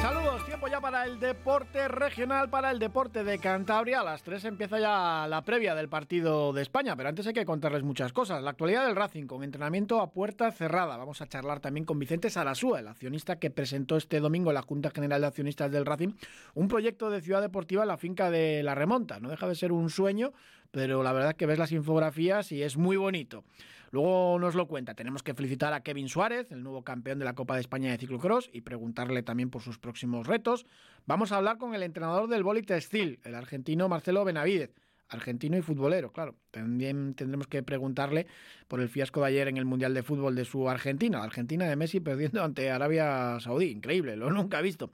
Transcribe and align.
Saludos, 0.00 0.46
tiempo 0.46 0.68
ya 0.68 0.80
para 0.80 1.04
el 1.04 1.18
deporte 1.18 1.88
regional, 1.88 2.48
para 2.48 2.70
el 2.70 2.78
deporte 2.78 3.24
de 3.24 3.40
Cantabria. 3.40 4.00
A 4.00 4.04
las 4.04 4.22
3 4.22 4.44
empieza 4.44 4.78
ya 4.78 5.26
la 5.28 5.42
previa 5.42 5.74
del 5.74 5.88
partido 5.88 6.52
de 6.52 6.62
España, 6.62 6.94
pero 6.94 7.08
antes 7.08 7.26
hay 7.26 7.32
que 7.32 7.44
contarles 7.44 7.82
muchas 7.82 8.12
cosas. 8.12 8.40
La 8.40 8.50
actualidad 8.50 8.86
del 8.86 8.94
Racing 8.94 9.26
con 9.26 9.42
entrenamiento 9.42 10.00
a 10.00 10.12
puerta 10.12 10.52
cerrada. 10.52 10.96
Vamos 10.96 11.20
a 11.20 11.26
charlar 11.26 11.58
también 11.58 11.84
con 11.84 11.98
Vicente 11.98 12.30
Sarasúa, 12.30 12.78
el 12.78 12.86
accionista 12.86 13.40
que 13.40 13.50
presentó 13.50 13.96
este 13.96 14.20
domingo 14.20 14.52
la 14.52 14.62
Junta 14.62 14.90
General 14.90 15.20
de 15.20 15.26
Accionistas 15.26 15.72
del 15.72 15.84
Racing 15.84 16.12
un 16.54 16.68
proyecto 16.68 17.10
de 17.10 17.20
ciudad 17.20 17.42
deportiva 17.42 17.82
en 17.82 17.88
la 17.88 17.96
finca 17.96 18.30
de 18.30 18.62
La 18.62 18.76
Remonta. 18.76 19.18
No 19.18 19.30
deja 19.30 19.48
de 19.48 19.56
ser 19.56 19.72
un 19.72 19.90
sueño, 19.90 20.32
pero 20.70 21.02
la 21.02 21.12
verdad 21.12 21.30
es 21.30 21.36
que 21.36 21.46
ves 21.46 21.58
las 21.58 21.72
infografías 21.72 22.52
y 22.52 22.62
es 22.62 22.76
muy 22.76 22.96
bonito. 22.96 23.42
Luego 23.90 24.38
nos 24.38 24.54
lo 24.54 24.66
cuenta. 24.66 24.94
Tenemos 24.94 25.22
que 25.22 25.34
felicitar 25.34 25.72
a 25.72 25.82
Kevin 25.82 26.08
Suárez, 26.08 26.50
el 26.50 26.62
nuevo 26.62 26.82
campeón 26.82 27.18
de 27.18 27.24
la 27.24 27.34
Copa 27.34 27.54
de 27.54 27.60
España 27.60 27.90
de 27.90 27.98
ciclocross, 27.98 28.50
y 28.52 28.60
preguntarle 28.60 29.22
también 29.22 29.50
por 29.50 29.62
sus 29.62 29.78
próximos 29.78 30.26
retos. 30.26 30.66
Vamos 31.06 31.32
a 31.32 31.36
hablar 31.36 31.58
con 31.58 31.74
el 31.74 31.82
entrenador 31.82 32.28
del 32.28 32.42
Boli 32.42 32.62
Textil, 32.62 33.20
el 33.24 33.34
argentino 33.34 33.88
Marcelo 33.88 34.24
Benavidez 34.24 34.74
argentino 35.08 35.56
y 35.56 35.62
futbolero, 35.62 36.12
claro. 36.12 36.34
También 36.50 37.14
tendremos 37.14 37.46
que 37.46 37.62
preguntarle 37.62 38.26
por 38.68 38.80
el 38.80 38.88
fiasco 38.88 39.20
de 39.20 39.28
ayer 39.28 39.48
en 39.48 39.56
el 39.56 39.64
Mundial 39.64 39.94
de 39.94 40.02
Fútbol 40.02 40.34
de 40.34 40.44
su 40.44 40.68
Argentina, 40.68 41.22
Argentina 41.22 41.66
de 41.66 41.76
Messi 41.76 42.00
perdiendo 42.00 42.42
ante 42.44 42.70
Arabia 42.70 43.38
Saudí, 43.40 43.70
increíble, 43.70 44.16
lo 44.16 44.30
nunca 44.32 44.60
he 44.60 44.62
visto. 44.62 44.90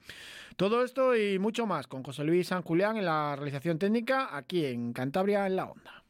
Todo 0.57 0.85
esto 0.85 1.17
y 1.17 1.39
mucho 1.39 1.67
más 1.67 1.87
con 1.87 2.03
José 2.03 2.25
Luis 2.25 2.49
San 2.49 2.63
Julián 2.63 2.97
en 2.97 3.07
la 3.07 3.35
realización 3.37 3.79
técnica 3.79 4.37
aquí 4.37 4.65
en 4.65 4.93
Cantabria 4.93 5.47
en 5.47 5.57
la 5.57 5.65
Onda. 5.67 6.05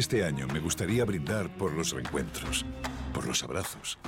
Este 0.00 0.24
año 0.24 0.46
me 0.46 0.60
gustaría 0.60 1.04
brindar 1.04 1.54
por 1.58 1.74
los 1.74 1.92
reencuentros, 1.92 2.64
por 3.12 3.26
los 3.26 3.44
abrazos, 3.44 3.98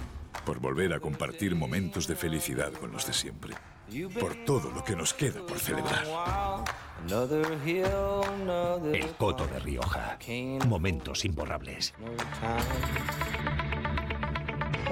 por 0.46 0.58
volver 0.58 0.94
a 0.94 1.00
compartir 1.00 1.54
momentos 1.54 2.06
de 2.06 2.16
felicidad 2.16 2.72
con 2.72 2.92
los 2.92 3.06
de 3.06 3.12
siempre, 3.12 3.52
por 4.18 4.34
todo 4.46 4.70
lo 4.70 4.82
que 4.82 4.96
nos 4.96 5.12
queda 5.12 5.44
por 5.44 5.58
celebrar. 5.58 6.06
El 8.90 9.06
Coto 9.18 9.46
de 9.46 9.58
Rioja. 9.58 10.18
Momentos 10.66 11.26
imborrables. 11.26 11.92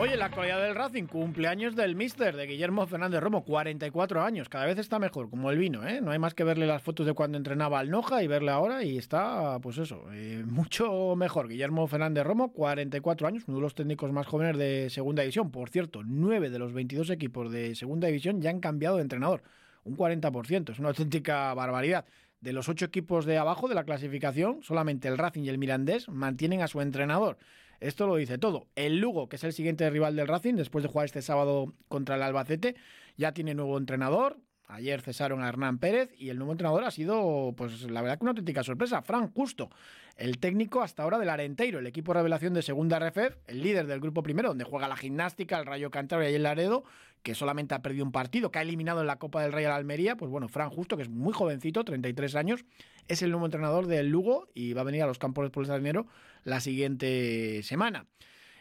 Oye, 0.01 0.17
la 0.17 0.25
actualidad 0.25 0.63
del 0.63 0.75
Racing, 0.75 1.05
cumpleaños 1.05 1.77
del 1.77 1.95
Mister, 1.95 2.35
de 2.35 2.47
Guillermo 2.47 2.87
Fernández 2.87 3.21
Romo, 3.21 3.45
44 3.45 4.23
años, 4.23 4.49
cada 4.49 4.65
vez 4.65 4.79
está 4.79 4.99
mejor, 4.99 5.29
como 5.29 5.51
el 5.51 5.59
vino, 5.59 5.87
¿eh? 5.87 6.01
No 6.01 6.11
hay 6.11 6.19
más 6.19 6.33
que 6.33 6.43
verle 6.43 6.67
las 6.67 6.81
fotos 6.81 7.05
de 7.05 7.13
cuando 7.13 7.37
entrenaba 7.37 7.79
al 7.79 7.91
Noja 7.91 8.23
y 8.23 8.27
verle 8.27 8.51
ahora 8.51 8.83
y 8.83 8.97
está, 8.97 9.59
pues 9.61 9.77
eso, 9.77 10.07
eh, 10.15 10.43
mucho 10.47 11.17
mejor. 11.17 11.49
Guillermo 11.49 11.87
Fernández 11.87 12.25
Romo, 12.25 12.51
44 12.51 13.29
años, 13.29 13.45
uno 13.47 13.59
de 13.59 13.63
los 13.63 13.75
técnicos 13.75 14.11
más 14.11 14.27
jóvenes 14.27 14.57
de 14.57 14.89
Segunda 14.89 15.21
División. 15.21 15.51
Por 15.51 15.69
cierto, 15.69 16.01
9 16.03 16.49
de 16.49 16.59
los 16.59 16.73
22 16.73 17.11
equipos 17.11 17.53
de 17.53 17.75
Segunda 17.75 18.07
División 18.07 18.41
ya 18.41 18.49
han 18.49 18.61
cambiado 18.61 18.97
de 18.97 19.03
entrenador, 19.03 19.43
un 19.85 19.99
40%, 19.99 20.73
es 20.73 20.79
una 20.79 20.89
auténtica 20.89 21.53
barbaridad. 21.53 22.07
De 22.41 22.55
los 22.55 22.71
ocho 22.71 22.87
equipos 22.87 23.27
de 23.27 23.37
abajo 23.37 23.69
de 23.69 23.75
la 23.75 23.85
clasificación, 23.85 24.63
solamente 24.63 25.09
el 25.09 25.19
Racing 25.19 25.43
y 25.43 25.51
el 25.51 25.59
Mirandés 25.59 26.09
mantienen 26.09 26.63
a 26.63 26.69
su 26.69 26.81
entrenador. 26.81 27.37
Esto 27.81 28.07
lo 28.07 28.17
dice 28.17 28.39
todo. 28.39 28.69
El 28.77 28.99
Lugo, 28.99 29.29
que 29.29 29.37
es 29.37 29.45
el 29.45 29.53
siguiente 29.53 29.89
rival 29.89 30.15
del 30.15 30.29
Racing, 30.29 30.55
después 30.55 30.83
de 30.83 30.91
jugar 30.91 31.07
este 31.07 31.23
sábado 31.23 31.75
contra 31.89 32.17
el 32.17 32.23
Albacete, 32.23 32.77
ya 33.17 33.33
tiene 33.33 33.55
nuevo 33.55 33.79
entrenador. 33.79 34.39
Ayer 34.71 35.01
cesaron 35.03 35.43
a 35.43 35.49
Hernán 35.49 35.79
Pérez 35.79 36.11
y 36.17 36.29
el 36.29 36.39
nuevo 36.39 36.53
entrenador 36.53 36.85
ha 36.85 36.91
sido, 36.91 37.53
pues 37.57 37.91
la 37.91 38.03
verdad 38.03 38.19
que 38.19 38.25
una 38.25 38.31
auténtica 38.31 38.63
sorpresa. 38.63 39.03
Fran 39.03 39.29
Justo, 39.33 39.69
el 40.17 40.39
técnico 40.39 40.83
hasta 40.83 41.03
ahora 41.03 41.19
del 41.19 41.29
Arenteiro, 41.29 41.81
el 41.81 41.87
equipo 41.87 42.15
revelación 42.15 42.55
de 42.55 42.63
segunda 42.63 42.99
RFF, 42.99 43.37
el 43.49 43.63
líder 43.63 43.87
del 43.87 44.01
grupo 44.01 44.23
primero, 44.23 44.51
donde 44.51 44.65
juega 44.65 44.87
la 44.87 44.97
gimnástica, 44.97 45.59
el 45.59 45.67
Rayo 45.67 45.91
Cantabria 45.91 46.31
y 46.31 46.35
el 46.35 46.45
Laredo, 46.45 46.85
que 47.23 47.35
solamente 47.35 47.75
ha 47.75 47.83
perdido 47.83 48.05
un 48.05 48.13
partido, 48.13 48.51
que 48.51 48.61
ha 48.61 48.63
eliminado 48.63 49.01
en 49.01 49.09
la 49.09 49.17
Copa 49.17 49.43
del 49.43 49.53
Rey 49.53 49.65
a 49.65 49.71
la 49.71 49.77
Almería. 49.77 50.17
Pues 50.17 50.31
bueno, 50.31 50.49
Fran 50.49 50.71
Justo, 50.71 50.97
que 50.97 51.03
es 51.03 51.09
muy 51.09 51.33
jovencito, 51.33 51.85
33 51.85 52.37
años, 52.37 52.65
es 53.09 53.23
el 53.23 53.31
nuevo 53.31 53.47
entrenador 53.47 53.87
del 53.87 54.09
Lugo 54.09 54.49
y 54.55 54.73
va 54.73 54.83
a 54.83 54.85
venir 54.85 55.03
a 55.03 55.07
los 55.07 55.19
campos 55.19 55.51
de 55.51 55.79
dinero 55.79 56.07
la 56.45 56.61
siguiente 56.61 57.63
semana. 57.65 58.07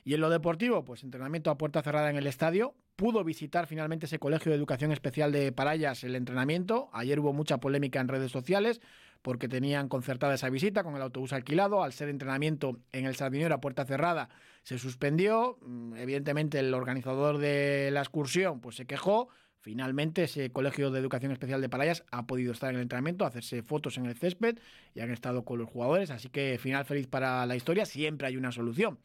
Y 0.04 0.16
en 0.16 0.22
lo 0.22 0.30
deportivo, 0.30 0.84
pues 0.84 1.04
entrenamiento 1.04 1.52
a 1.52 1.58
puerta 1.58 1.84
cerrada 1.84 2.10
en 2.10 2.16
el 2.16 2.26
estadio. 2.26 2.74
Pudo 3.00 3.24
visitar 3.24 3.66
finalmente 3.66 4.08
ese 4.08 4.20
colegio 4.20 4.52
de 4.52 4.58
educación 4.58 4.92
especial 4.92 5.32
de 5.32 5.54
Parayas 5.54 6.04
el 6.04 6.18
entrenamiento. 6.18 6.90
Ayer 6.92 7.18
hubo 7.22 7.32
mucha 7.32 7.58
polémica 7.62 8.02
en 8.02 8.10
redes 8.10 8.30
sociales 8.30 8.82
porque 9.22 9.48
tenían 9.48 9.88
concertada 9.88 10.34
esa 10.34 10.50
visita 10.50 10.84
con 10.84 10.98
el 10.98 11.02
autobús 11.02 11.32
alquilado. 11.32 11.82
Al 11.82 11.94
ser 11.94 12.10
entrenamiento 12.10 12.82
en 12.92 13.06
el 13.06 13.16
Sardinero 13.16 13.56
a 13.56 13.62
puerta 13.62 13.86
cerrada 13.86 14.28
se 14.64 14.78
suspendió. 14.78 15.60
Mm, 15.62 15.96
evidentemente 15.96 16.60
el 16.60 16.74
organizador 16.74 17.38
de 17.38 17.90
la 17.94 18.02
excursión 18.02 18.60
pues 18.60 18.76
se 18.76 18.86
quejó. 18.86 19.30
Finalmente, 19.62 20.24
ese 20.24 20.52
Colegio 20.52 20.92
de 20.92 21.00
Educación 21.00 21.32
Especial 21.32 21.62
de 21.62 21.70
Parayas 21.70 22.04
ha 22.12 22.28
podido 22.28 22.52
estar 22.52 22.70
en 22.70 22.76
el 22.76 22.82
entrenamiento, 22.82 23.26
hacerse 23.26 23.64
fotos 23.64 23.98
en 23.98 24.08
el 24.08 24.18
césped 24.18 24.60
y 24.94 25.00
han 25.00 25.12
estado 25.12 25.46
con 25.46 25.58
los 25.58 25.70
jugadores. 25.70 26.12
Así 26.12 26.28
que 26.28 26.58
final 26.60 26.84
feliz 26.84 27.08
para 27.08 27.46
la 27.46 27.56
historia. 27.56 27.86
Siempre 27.86 28.28
hay 28.28 28.36
una 28.36 28.52
solución. 28.52 29.00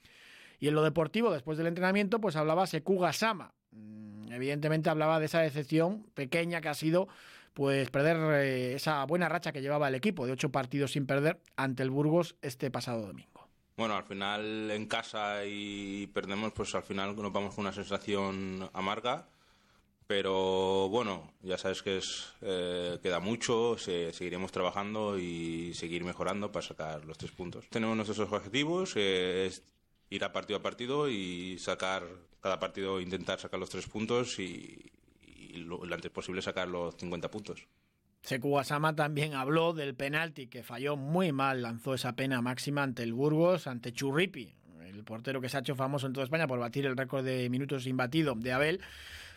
Y 0.65 0.69
en 0.69 0.75
lo 0.75 0.83
deportivo, 0.83 1.31
después 1.31 1.59
del 1.59 1.67
entrenamiento, 1.67 2.23
pues 2.23 2.37
hablaba 2.37 2.67
Sekuga 2.67 3.13
Sama. 3.13 3.53
Mm, 3.73 4.33
evidentemente 4.33 4.89
hablaba 4.89 5.21
de 5.21 5.27
esa 5.27 5.41
decepción 5.41 6.07
pequeña 6.15 6.63
que 6.63 6.71
ha 6.71 6.75
sido 6.75 7.07
pues 7.53 7.91
perder 7.91 8.17
eh, 8.43 8.75
esa 8.75 9.05
buena 9.05 9.29
racha 9.29 9.53
que 9.53 9.61
llevaba 9.61 9.89
el 9.89 9.95
equipo 9.95 10.25
de 10.25 10.33
ocho 10.33 10.49
partidos 10.49 10.93
sin 10.93 11.05
perder 11.05 11.39
ante 11.57 11.83
el 11.83 11.91
Burgos 11.91 12.37
este 12.41 12.71
pasado 12.71 13.03
domingo. 13.03 13.47
Bueno, 13.77 13.95
al 13.95 14.05
final 14.05 14.71
en 14.71 14.87
casa 14.87 15.45
y 15.45 16.07
perdemos, 16.07 16.55
pues 16.55 16.75
al 16.75 16.83
final 16.83 17.15
nos 17.15 17.31
vamos 17.31 17.55
con 17.55 17.67
una 17.67 17.75
sensación 17.75 18.71
amarga. 18.73 19.29
Pero 20.07 20.89
bueno, 20.89 21.31
ya 21.43 21.59
sabes 21.59 21.83
que 21.83 21.99
es, 21.99 22.33
eh, 22.41 22.99
queda 23.03 23.21
mucho, 23.21 23.77
seguiremos 23.77 24.51
trabajando 24.51 25.19
y 25.19 25.75
seguir 25.75 26.05
mejorando 26.05 26.51
para 26.51 26.67
sacar 26.67 27.05
los 27.05 27.19
tres 27.19 27.33
puntos. 27.33 27.67
Tenemos 27.69 27.97
nuestros 27.97 28.33
objetivos, 28.33 28.97
ir 30.15 30.25
a 30.25 30.33
partido 30.33 30.59
a 30.59 30.63
partido 30.63 31.09
y 31.09 31.59
sacar 31.59 32.05
cada 32.41 32.61
partido, 32.61 33.01
intentar 33.01 33.41
sacar 33.41 33.59
los 33.59 33.71
tres 33.71 33.87
puntos 33.87 34.39
y, 34.39 34.93
lo, 35.55 35.83
antes 35.85 36.11
posible 36.11 36.43
sacar 36.43 36.69
los 36.69 36.97
50 36.97 37.31
puntos. 37.31 37.67
Seku 38.23 38.59
Asama 38.59 38.95
también 38.95 39.35
habló 39.35 39.73
del 39.73 39.95
penalti 39.95 40.47
que 40.47 40.63
falló 40.63 40.97
muy 40.97 41.33
mal, 41.33 41.63
lanzó 41.63 41.95
esa 41.95 42.15
pena 42.17 42.41
máxima 42.41 42.83
ante 42.83 43.03
el 43.03 43.13
Burgos, 43.13 43.67
ante 43.67 43.93
Churripi, 43.93 44.55
el 44.87 45.05
portero 45.05 45.41
que 45.41 45.49
se 45.49 45.59
ha 45.59 45.61
hecho 45.61 45.75
famoso 45.75 46.07
en 46.07 46.13
toda 46.13 46.25
España 46.25 46.47
por 46.47 46.59
batir 46.59 46.87
el 46.87 46.97
récord 46.97 47.25
de 47.25 47.51
minutos 47.51 47.87
imbatido 47.87 48.35
de 48.35 48.53
Abel, 48.53 48.81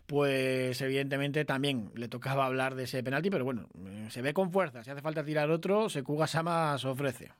pues 0.05 0.79
evidentemente 0.81 1.43
también 1.43 1.91
le 1.95 2.07
tocaba 2.07 2.45
hablar 2.45 2.75
de 2.75 2.83
ese 2.83 3.03
penalti, 3.03 3.29
pero 3.29 3.43
bueno, 3.43 3.67
eh, 3.85 4.07
se 4.09 4.21
ve 4.21 4.33
con 4.33 4.51
fuerza, 4.51 4.83
si 4.83 4.89
hace 4.89 5.01
falta 5.01 5.23
tirar 5.23 5.51
otro, 5.51 5.89
Seku 5.89 6.17
Gasama 6.17 6.77
se 6.77 6.87
ofrece. 6.87 7.31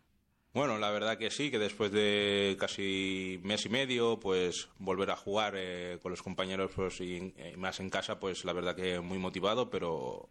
Bueno, 0.57 0.79
la 0.79 0.90
verdad 0.90 1.19
que 1.19 1.29
sí, 1.29 1.51
que 1.51 1.59
después 1.59 1.91
de 1.91 2.57
casi 2.59 3.40
mes 3.44 3.63
y 3.68 3.69
medio, 3.69 4.19
pues 4.19 4.69
volver 4.79 5.12
a 5.12 5.16
jugar 5.16 5.53
eh, 5.56 6.00
con 6.01 6.09
los 6.09 6.23
compañeros 6.23 6.72
pues, 6.75 7.00
y, 7.00 7.31
más 7.57 7.79
en 7.79 7.91
casa, 7.91 8.19
pues 8.19 8.44
la 8.44 8.53
verdad 8.53 8.75
que 8.75 9.00
muy 9.00 9.19
motivado, 9.19 9.69
pero, 9.69 10.30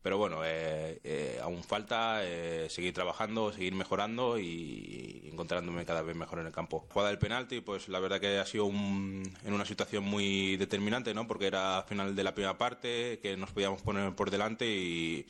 pero 0.00 0.16
bueno, 0.16 0.40
eh, 0.46 0.98
eh, 1.04 1.38
aún 1.42 1.62
falta 1.62 2.22
seguir 2.70 2.94
trabajando, 2.94 3.52
seguir 3.52 3.74
mejorando 3.74 4.38
y 4.38 5.28
encontrándome 5.30 5.84
cada 5.84 6.00
vez 6.00 6.16
mejor 6.16 6.38
en 6.38 6.46
el 6.46 6.52
campo. 6.52 6.86
Jugada 6.88 7.10
del 7.10 7.18
penalti, 7.18 7.60
pues 7.60 7.90
la 7.90 8.00
verdad 8.00 8.18
que 8.18 8.38
ha 8.38 8.46
sido 8.46 8.64
un, 8.64 9.30
en 9.44 9.52
una 9.52 9.66
situación 9.66 10.04
muy 10.04 10.56
determinante, 10.56 11.12
¿no? 11.12 11.26
Porque 11.26 11.48
era 11.48 11.82
final 11.86 12.16
de 12.16 12.24
la 12.24 12.32
primera 12.32 12.56
parte, 12.56 13.18
que 13.20 13.36
nos 13.36 13.52
podíamos 13.52 13.82
poner 13.82 14.14
por 14.14 14.30
delante 14.30 14.66
y 14.66 15.26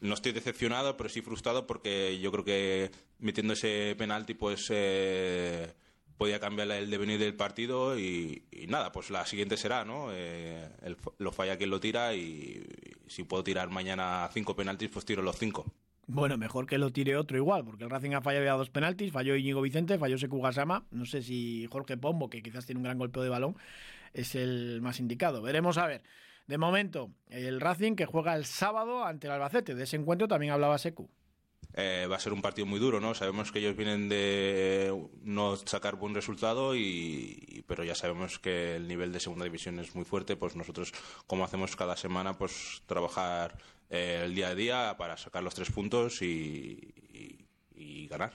no 0.00 0.14
estoy 0.14 0.32
decepcionado, 0.32 0.96
pero 0.96 1.08
sí 1.08 1.22
frustrado 1.22 1.66
porque 1.66 2.18
yo 2.20 2.30
creo 2.32 2.44
que 2.44 2.90
metiendo 3.18 3.54
ese 3.54 3.94
penalti 3.96 4.34
pues 4.34 4.66
eh, 4.70 5.72
podía 6.16 6.40
cambiar 6.40 6.70
el 6.72 6.90
devenir 6.90 7.18
del 7.18 7.34
partido 7.34 7.98
y, 7.98 8.42
nada, 8.68 8.92
pues 8.92 9.10
la 9.10 9.24
siguiente 9.24 9.56
será, 9.56 9.84
¿no? 9.84 10.08
Eh, 10.12 10.68
lo 11.18 11.32
falla 11.32 11.56
quien 11.56 11.70
lo 11.70 11.80
tira 11.80 12.14
y, 12.14 12.64
si 13.06 13.24
puedo 13.24 13.42
tirar 13.44 13.70
mañana 13.70 14.28
cinco 14.32 14.54
penaltis, 14.54 14.90
pues 14.90 15.04
tiro 15.04 15.22
los 15.22 15.38
cinco. 15.38 15.64
Bueno, 16.06 16.38
mejor 16.38 16.66
que 16.66 16.78
lo 16.78 16.90
tire 16.90 17.16
otro 17.16 17.36
igual, 17.36 17.64
porque 17.64 17.84
el 17.84 17.90
Racing 17.90 18.12
ha 18.12 18.22
fallado 18.22 18.44
ya 18.44 18.52
dos 18.54 18.70
penaltis, 18.70 19.12
falló 19.12 19.36
Íñigo 19.36 19.60
Vicente, 19.60 19.98
falló 19.98 20.16
Sekugasama, 20.16 20.86
no 20.90 21.04
sé 21.04 21.22
si 21.22 21.66
Jorge 21.70 21.98
Pombo, 21.98 22.30
que 22.30 22.42
quizás 22.42 22.64
tiene 22.64 22.78
un 22.78 22.84
gran 22.84 22.98
golpeo 22.98 23.22
de 23.22 23.28
balón, 23.28 23.56
es 24.14 24.34
el 24.34 24.80
más 24.80 25.00
indicado. 25.00 25.42
Veremos 25.42 25.76
a 25.76 25.86
ver. 25.86 26.02
De 26.48 26.56
momento, 26.56 27.10
el 27.28 27.60
Racing 27.60 27.94
que 27.94 28.06
juega 28.06 28.34
el 28.34 28.46
sábado 28.46 29.04
ante 29.04 29.26
el 29.26 29.34
Albacete. 29.34 29.74
De 29.74 29.84
ese 29.84 29.96
encuentro 29.96 30.26
también 30.26 30.52
hablaba 30.52 30.78
Secu. 30.78 31.10
Eh, 31.74 32.06
va 32.10 32.16
a 32.16 32.20
ser 32.20 32.32
un 32.32 32.40
partido 32.40 32.66
muy 32.66 32.80
duro, 32.80 33.00
¿no? 33.00 33.14
Sabemos 33.14 33.52
que 33.52 33.58
ellos 33.58 33.76
vienen 33.76 34.08
de 34.08 35.10
no 35.20 35.56
sacar 35.56 35.96
buen 35.96 36.14
resultado, 36.14 36.74
y, 36.74 37.62
pero 37.68 37.84
ya 37.84 37.94
sabemos 37.94 38.38
que 38.38 38.76
el 38.76 38.88
nivel 38.88 39.12
de 39.12 39.20
segunda 39.20 39.44
división 39.44 39.78
es 39.78 39.94
muy 39.94 40.06
fuerte, 40.06 40.36
pues 40.36 40.56
nosotros, 40.56 40.92
como 41.26 41.44
hacemos 41.44 41.76
cada 41.76 41.96
semana, 41.96 42.32
pues 42.38 42.82
trabajar 42.86 43.58
eh, 43.90 44.22
el 44.24 44.34
día 44.34 44.48
a 44.48 44.54
día 44.54 44.96
para 44.96 45.18
sacar 45.18 45.42
los 45.42 45.54
tres 45.54 45.70
puntos 45.70 46.22
y, 46.22 46.94
ganar. 48.08 48.32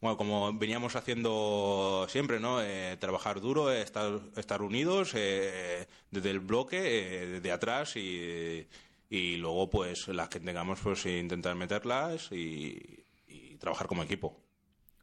Bueno, 0.00 0.16
como 0.16 0.52
veníamos 0.52 0.94
haciendo 0.94 2.06
siempre, 2.08 2.38
¿no? 2.38 2.62
Eh, 2.62 2.96
trabajar 2.98 3.40
duro, 3.40 3.72
estar, 3.72 4.20
estar 4.36 4.62
unidos 4.62 5.12
desde 5.12 6.30
el 6.30 6.40
bloque, 6.40 6.80
desde 6.80 7.52
atrás 7.52 7.96
y 7.96 8.66
y 9.08 9.36
luego 9.36 9.70
pues 9.70 10.08
las 10.08 10.28
que 10.28 10.40
tengamos 10.40 10.80
pues 10.80 11.06
intentar 11.06 11.54
meterlas 11.54 12.30
y, 12.32 13.04
trabajar 13.58 13.86
como 13.86 14.02
equipo. 14.02 14.38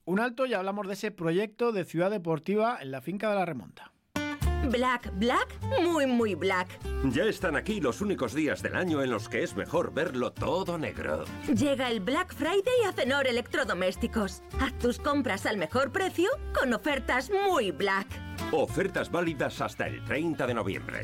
Un 0.05 0.19
alto 0.19 0.45
y 0.45 0.53
hablamos 0.53 0.87
de 0.87 0.93
ese 0.93 1.09
proyecto 1.09 1.71
de 1.71 1.85
ciudad 1.85 2.11
deportiva 2.11 2.77
en 2.79 2.91
la 2.91 3.01
finca 3.01 3.29
de 3.29 3.35
la 3.35 3.45
remonta. 3.45 3.92
Black, 4.69 5.11
black, 5.17 5.47
muy, 5.81 6.05
muy 6.05 6.35
black. 6.35 6.67
Ya 7.11 7.23
están 7.23 7.55
aquí 7.55 7.81
los 7.81 8.01
únicos 8.01 8.33
días 8.33 8.61
del 8.63 8.75
año 8.75 9.01
en 9.03 9.11
los 9.11 9.29
que 9.29 9.43
es 9.43 9.55
mejor 9.55 9.93
verlo 9.93 10.31
todo 10.31 10.77
negro. 10.77 11.25
Llega 11.47 11.89
el 11.89 11.99
Black 11.99 12.33
Friday 12.33 12.85
a 12.87 12.93
Cenor 12.93 13.27
Electrodomésticos. 13.27 14.41
Haz 14.59 14.77
tus 14.79 14.99
compras 14.99 15.45
al 15.45 15.57
mejor 15.57 15.91
precio 15.91 16.29
con 16.57 16.73
ofertas 16.73 17.29
muy 17.29 17.71
black. 17.71 18.07
Ofertas 18.51 19.11
válidas 19.11 19.61
hasta 19.61 19.87
el 19.87 20.03
30 20.05 20.47
de 20.47 20.53
noviembre. 20.53 21.01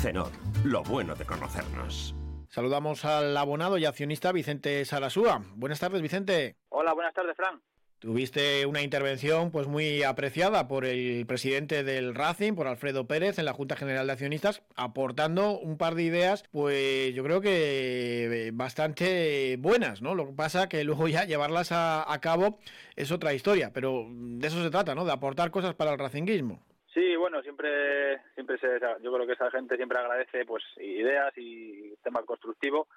Cenor, 0.00 0.30
lo 0.64 0.82
bueno 0.82 1.14
de 1.14 1.24
conocernos. 1.24 2.14
Saludamos 2.48 3.04
al 3.04 3.36
abonado 3.36 3.76
y 3.76 3.84
accionista 3.84 4.32
Vicente 4.32 4.84
Sarasúa. 4.84 5.42
Buenas 5.56 5.80
tardes, 5.80 6.00
Vicente. 6.00 6.56
Hola, 6.70 6.94
buenas 6.94 7.12
tardes, 7.12 7.36
Fran. 7.36 7.60
Tuviste 7.98 8.66
una 8.66 8.82
intervención 8.82 9.50
pues 9.50 9.66
muy 9.66 10.02
apreciada 10.02 10.68
por 10.68 10.84
el 10.84 11.24
presidente 11.26 11.82
del 11.82 12.14
Racing, 12.14 12.54
por 12.54 12.66
Alfredo 12.66 13.06
Pérez, 13.06 13.38
en 13.38 13.46
la 13.46 13.54
Junta 13.54 13.74
General 13.74 14.06
de 14.06 14.12
Accionistas, 14.12 14.62
aportando 14.76 15.58
un 15.58 15.78
par 15.78 15.94
de 15.94 16.02
ideas, 16.02 16.44
pues 16.52 17.14
yo 17.14 17.24
creo 17.24 17.40
que 17.40 18.50
bastante 18.52 19.56
buenas, 19.58 20.02
¿no? 20.02 20.14
Lo 20.14 20.26
que 20.26 20.34
pasa 20.34 20.68
que 20.68 20.84
luego 20.84 21.08
ya 21.08 21.24
llevarlas 21.24 21.72
a, 21.72 22.12
a 22.12 22.20
cabo 22.20 22.58
es 22.96 23.10
otra 23.12 23.32
historia, 23.32 23.70
pero 23.72 24.06
de 24.10 24.46
eso 24.46 24.62
se 24.62 24.70
trata, 24.70 24.94
¿no? 24.94 25.04
De 25.04 25.12
aportar 25.12 25.50
cosas 25.50 25.74
para 25.74 25.92
el 25.92 25.98
racinguismo. 25.98 26.60
Sí, 26.92 27.14
bueno, 27.16 27.42
siempre, 27.42 28.22
siempre 28.34 28.58
se, 28.58 28.66
yo 29.02 29.12
creo 29.12 29.26
que 29.26 29.34
esa 29.34 29.50
gente 29.50 29.76
siempre 29.76 29.98
agradece 29.98 30.46
pues 30.46 30.64
ideas 30.78 31.32
y 31.36 31.94
tema 32.02 32.22
constructivo. 32.22 32.88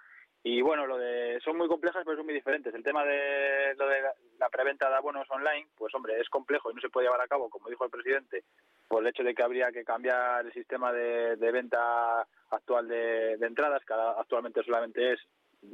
Y 0.42 0.62
bueno, 0.62 0.88
lo 0.88 0.98
de 0.98 1.40
son 1.44 1.58
muy 1.58 1.68
complejas, 1.68 2.04
pero 2.06 2.16
son 2.16 2.26
muy 2.26 2.34
diferentes. 2.34 2.74
El 2.74 2.84
tema 2.84 3.04
de 3.04 3.76
lo 3.78 3.88
de 3.88 4.02
la 4.40 4.50
preventa 4.50 4.90
de 4.90 4.96
abonos 4.96 5.30
online, 5.30 5.68
pues 5.76 5.94
hombre, 5.94 6.20
es 6.20 6.30
complejo 6.30 6.72
y 6.72 6.76
no 6.76 6.82
se 6.82 6.90
puede 6.90 7.08
llevar 7.08 7.22
a 7.22 7.28
cabo, 7.28 7.50
como 7.50 7.70
dijo 7.70 7.84
el 7.84 7.92
presidente, 7.92 8.44
por 8.88 9.02
el 9.04 9.10
hecho 9.10 9.24
de 9.24 9.36
que 9.36 9.44
habría 9.44 9.72
que 9.72 9.84
cambiar 9.84 10.46
el 10.46 10.54
sistema 10.54 10.94
de, 10.94 11.36
venta 11.36 12.26
actual 12.52 12.88
de, 12.88 13.34
entradas, 13.34 13.84
que 13.86 13.94
actualmente 13.94 14.64
solamente 14.64 15.14
es 15.14 15.20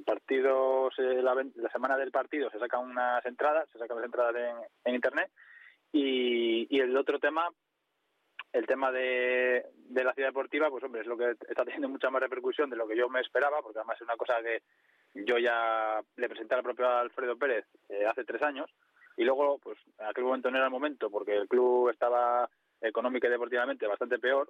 partidos, 0.03 0.95
eh, 0.97 1.21
la, 1.21 1.35
la, 1.35 1.69
semana 1.69 1.95
del 1.95 2.09
partido 2.09 2.49
se 2.49 2.57
sacan 2.57 2.89
unas 2.89 3.23
entradas, 3.27 3.69
se 3.71 3.77
sacan 3.77 3.97
las 3.97 4.05
entradas 4.05 4.35
en, 4.35 4.55
en 4.83 4.95
internet. 4.95 5.29
Y, 5.91 6.67
y 6.75 6.79
el 6.79 6.97
otro 6.97 7.19
tema, 7.19 7.47
el 8.55 8.65
tema 8.65 8.89
de, 8.89 9.65
de, 9.89 10.03
la 10.03 10.13
ciudad 10.13 10.29
deportiva, 10.29 10.69
pues 10.69 10.81
hombre, 10.81 11.01
es 11.01 11.07
lo 11.07 11.17
que 11.17 11.31
está 11.31 11.65
teniendo 11.65 11.89
mucha 11.89 12.09
más 12.09 12.21
repercusión 12.21 12.69
de 12.69 12.77
lo 12.77 12.87
que 12.87 12.95
yo 12.95 13.09
me 13.09 13.19
esperaba, 13.19 13.61
porque 13.61 13.79
además 13.79 13.97
es 13.97 14.03
una 14.03 14.15
cosa 14.15 14.35
que 14.41 14.61
yo 15.13 15.37
ya 15.37 16.01
le 16.15 16.29
presenté 16.29 16.55
al 16.55 16.63
propio 16.63 16.87
Alfredo 16.87 17.37
Pérez 17.37 17.65
eh, 17.89 18.05
hace 18.05 18.23
tres 18.23 18.41
años, 18.41 18.69
y 19.17 19.25
luego, 19.25 19.59
pues 19.59 19.77
en 19.99 20.05
aquel 20.05 20.23
momento 20.23 20.49
no 20.49 20.57
era 20.57 20.67
el 20.67 20.71
momento, 20.71 21.09
porque 21.09 21.35
el 21.35 21.49
club 21.49 21.89
estaba 21.89 22.49
económica 22.79 23.27
y 23.27 23.31
deportivamente 23.31 23.87
bastante 23.87 24.19
peor, 24.19 24.49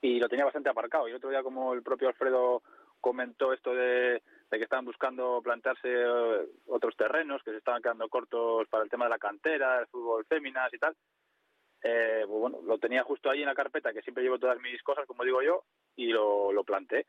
y 0.00 0.18
lo 0.18 0.28
tenía 0.28 0.46
bastante 0.46 0.70
aparcado. 0.70 1.06
Y 1.06 1.12
otro 1.12 1.28
día, 1.28 1.42
como 1.42 1.74
el 1.74 1.82
propio 1.82 2.08
Alfredo 2.08 2.62
comentó 2.98 3.52
esto 3.52 3.74
de, 3.74 4.22
de 4.50 4.58
que 4.58 4.64
estaban 4.64 4.86
buscando 4.86 5.42
plantarse 5.42 5.88
eh, 5.88 6.46
otros 6.66 6.96
terrenos, 6.96 7.42
que 7.42 7.50
se 7.50 7.58
estaban 7.58 7.82
quedando 7.82 8.08
cortos 8.08 8.66
para 8.68 8.84
el 8.84 8.90
tema 8.90 9.04
de 9.04 9.10
la 9.10 9.18
cantera, 9.18 9.80
el 9.80 9.86
fútbol 9.88 10.24
féminas 10.24 10.72
y 10.72 10.78
tal, 10.78 10.96
eh, 11.82 12.24
pues 12.26 12.40
bueno, 12.40 12.60
lo 12.64 12.78
tenía 12.78 13.02
justo 13.02 13.30
ahí 13.30 13.40
en 13.40 13.46
la 13.46 13.54
carpeta, 13.54 13.92
que 13.92 14.02
siempre 14.02 14.22
llevo 14.22 14.38
todas 14.38 14.60
mis 14.60 14.82
cosas, 14.82 15.06
como 15.06 15.24
digo 15.24 15.42
yo, 15.42 15.64
y 15.96 16.08
lo, 16.08 16.52
lo 16.52 16.64
planté. 16.64 17.06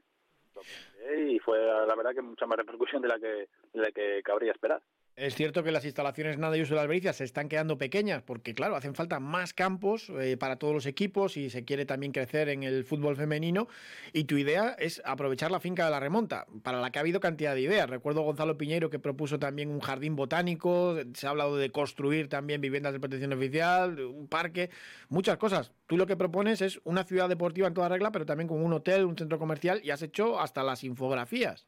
Lo 0.56 0.62
planté 0.62 1.32
y 1.32 1.40
fue 1.40 1.60
la 1.60 1.96
verdad 1.96 2.14
que 2.14 2.22
mucha 2.22 2.46
más 2.46 2.58
repercusión 2.58 3.02
de 3.02 3.08
la 3.08 3.20
que, 3.20 3.50
de 3.74 3.82
la 3.82 3.92
que 3.92 4.22
cabría 4.24 4.52
esperar. 4.52 4.82
Es 5.16 5.36
cierto 5.36 5.64
que 5.64 5.72
las 5.72 5.86
instalaciones 5.86 6.40
nada 6.40 6.58
y 6.58 6.64
uso 6.64 6.74
de 6.74 6.82
Albericia 6.82 7.14
se 7.14 7.24
están 7.24 7.48
quedando 7.48 7.78
pequeñas 7.78 8.24
porque, 8.24 8.56
claro, 8.56 8.76
hacen 8.76 8.96
falta 8.96 9.20
más 9.20 9.54
campos 9.54 10.10
eh, 10.20 10.38
para 10.38 10.56
todos 10.56 10.74
los 10.74 10.88
equipos 10.88 11.38
y 11.38 11.52
se 11.52 11.64
quiere 11.66 11.86
también 11.86 12.12
crecer 12.12 12.50
en 12.50 12.64
el 12.64 12.84
fútbol 12.84 13.16
femenino. 13.16 13.68
Y 14.12 14.24
tu 14.24 14.38
idea 14.38 14.76
es 14.80 15.04
aprovechar 15.06 15.52
la 15.52 15.60
finca 15.60 15.86
de 15.86 15.92
la 15.92 16.00
remonta, 16.00 16.48
para 16.64 16.82
la 16.82 16.92
que 16.92 16.98
ha 16.98 17.02
habido 17.02 17.20
cantidad 17.20 17.54
de 17.54 17.62
ideas. 17.62 17.88
Recuerdo 17.88 18.24
Gonzalo 18.24 18.58
Piñeiro 18.58 18.90
que 18.90 18.98
propuso 18.98 19.38
también 19.38 19.70
un 19.70 19.82
jardín 19.82 20.16
botánico, 20.16 20.98
se 21.14 21.28
ha 21.28 21.30
hablado 21.30 21.58
de 21.58 21.70
construir 21.70 22.28
también 22.28 22.60
viviendas 22.60 22.92
de 22.94 23.00
protección 23.00 23.34
oficial, 23.34 24.00
un 24.00 24.28
parque, 24.28 24.72
muchas 25.10 25.38
cosas. 25.38 25.74
Tú 25.86 25.96
lo 25.96 26.08
que 26.08 26.18
propones 26.18 26.60
es 26.62 26.82
una 26.86 27.04
ciudad 27.04 27.30
deportiva 27.30 27.68
en 27.68 27.76
toda 27.76 27.88
regla, 27.88 28.12
pero 28.12 28.26
también 28.26 28.48
con 28.48 28.66
un 28.66 28.74
hotel, 28.74 29.06
un 29.06 29.16
centro 29.16 29.38
comercial 29.38 29.80
y 29.84 29.92
has 29.92 30.02
hecho 30.02 30.40
hasta 30.40 30.64
las 30.64 30.84
infografías. 30.84 31.68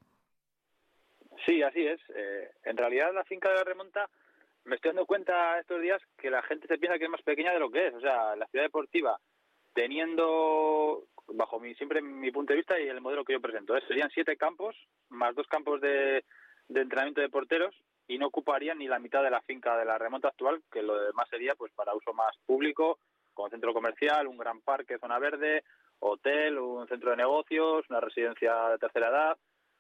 Sí, 1.46 1.62
así 1.62 1.86
es. 1.86 2.00
Eh, 2.16 2.52
en 2.64 2.78
realidad 2.78 3.14
la 3.14 3.24
finca 3.24 3.50
de 3.50 3.56
la 3.56 3.64
remonta 3.64 4.10
me 4.66 4.76
estoy 4.76 4.90
dando 4.90 5.06
cuenta 5.06 5.60
estos 5.60 5.80
días 5.82 6.02
que 6.18 6.32
la 6.32 6.42
gente 6.42 6.68
se 6.68 6.78
piensa 6.78 6.98
que 6.98 7.06
es 7.06 7.10
más 7.10 7.22
pequeña 7.22 7.54
de 7.54 7.60
lo 7.60 7.70
que 7.70 7.88
es. 7.88 7.94
O 7.94 8.02
sea, 8.02 8.36
la 8.36 8.48
ciudad 8.48 8.66
deportiva, 8.66 9.20
teniendo, 9.74 11.04
bajo 11.28 11.60
mi 11.60 11.76
siempre 11.76 12.02
mi 12.02 12.32
punto 12.32 12.54
de 12.54 12.58
vista 12.58 12.80
y 12.80 12.88
el 12.88 13.02
modelo 13.02 13.24
que 13.24 13.34
yo 13.34 13.42
presento, 13.42 13.80
serían 13.88 14.10
siete 14.10 14.38
campos 14.38 14.76
más 15.10 15.36
dos 15.36 15.48
campos 15.48 15.82
de, 15.82 16.24
de 16.68 16.82
entrenamiento 16.82 17.22
de 17.22 17.30
porteros 17.30 17.76
y 18.08 18.18
no 18.18 18.28
ocuparían 18.28 18.80
ni 18.80 18.88
la 18.88 19.00
mitad 19.00 19.24
de 19.24 19.32
la 19.32 19.42
finca 19.42 19.78
de 19.78 19.86
la 19.86 19.98
remonta 19.98 20.30
actual, 20.30 20.62
que 20.72 20.82
lo 20.82 21.00
demás 21.00 21.28
sería 21.30 21.56
pues 21.56 21.72
para 21.74 21.96
uso 21.96 22.14
más 22.14 22.36
público, 22.46 23.00
con 23.34 23.50
centro 23.50 23.74
comercial, 23.74 24.28
un 24.28 24.38
gran 24.38 24.62
parque, 24.62 25.00
zona 25.00 25.20
verde, 25.20 25.64
hotel, 26.00 26.58
un 26.58 26.88
centro 26.88 27.12
de 27.12 27.18
negocios, 27.18 27.86
una 27.90 28.00
residencia 28.00 28.70
de 28.70 28.78
tercera 28.78 29.10
edad. 29.10 29.38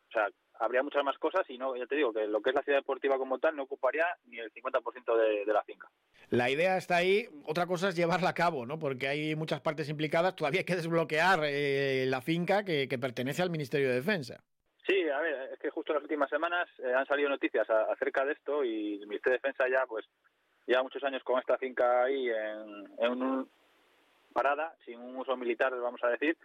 O 0.09 0.11
sea, 0.11 0.29
habría 0.59 0.83
muchas 0.83 1.03
más 1.03 1.17
cosas 1.17 1.49
y 1.49 1.57
no, 1.57 1.75
ya 1.75 1.85
te 1.85 1.95
digo 1.95 2.13
que 2.13 2.27
lo 2.27 2.41
que 2.41 2.49
es 2.49 2.55
la 2.55 2.61
ciudad 2.61 2.79
deportiva 2.79 3.17
como 3.17 3.39
tal 3.39 3.55
no 3.55 3.63
ocuparía 3.63 4.05
ni 4.25 4.39
el 4.39 4.51
50% 4.53 5.17
de, 5.17 5.45
de 5.45 5.53
la 5.53 5.63
finca. 5.63 5.89
La 6.29 6.49
idea 6.49 6.77
está 6.77 6.97
ahí, 6.97 7.27
otra 7.45 7.67
cosa 7.67 7.89
es 7.89 7.95
llevarla 7.95 8.29
a 8.29 8.33
cabo, 8.33 8.65
¿no? 8.65 8.79
Porque 8.79 9.07
hay 9.07 9.35
muchas 9.35 9.61
partes 9.61 9.89
implicadas, 9.89 10.35
todavía 10.35 10.61
hay 10.61 10.65
que 10.65 10.75
desbloquear 10.75 11.39
eh, 11.43 12.05
la 12.07 12.21
finca 12.21 12.63
que, 12.63 12.87
pertenece 12.99 13.41
al 13.41 13.49
Ministerio 13.49 13.89
de 13.89 13.95
Defensa. 13.95 14.41
Sí, 14.87 15.09
a 15.09 15.19
ver, 15.19 15.49
es 15.53 15.59
que 15.59 15.69
justo 15.69 15.91
en 15.91 15.95
las 15.95 16.03
últimas 16.03 16.29
semanas 16.29 16.67
eh, 16.79 16.93
han 16.93 17.05
salido 17.05 17.29
noticias 17.29 17.69
acerca 17.69 18.23
de 18.23 18.33
esto 18.33 18.63
y 18.63 19.01
el 19.01 19.07
Ministerio 19.07 19.37
de 19.37 19.41
Defensa 19.43 19.65
ya, 19.69 19.85
pues, 19.85 20.05
lleva 20.65 20.83
muchos 20.83 21.03
años 21.03 21.23
con 21.23 21.39
esta 21.39 21.57
finca 21.57 22.03
ahí 22.03 22.29
en, 22.29 22.89
en 22.99 23.11
un, 23.11 23.49
parada, 24.33 24.75
sin 24.85 24.99
un 24.99 25.15
uso 25.15 25.37
militar, 25.37 25.73
vamos 25.79 26.03
a 26.03 26.09
decir, 26.09 26.37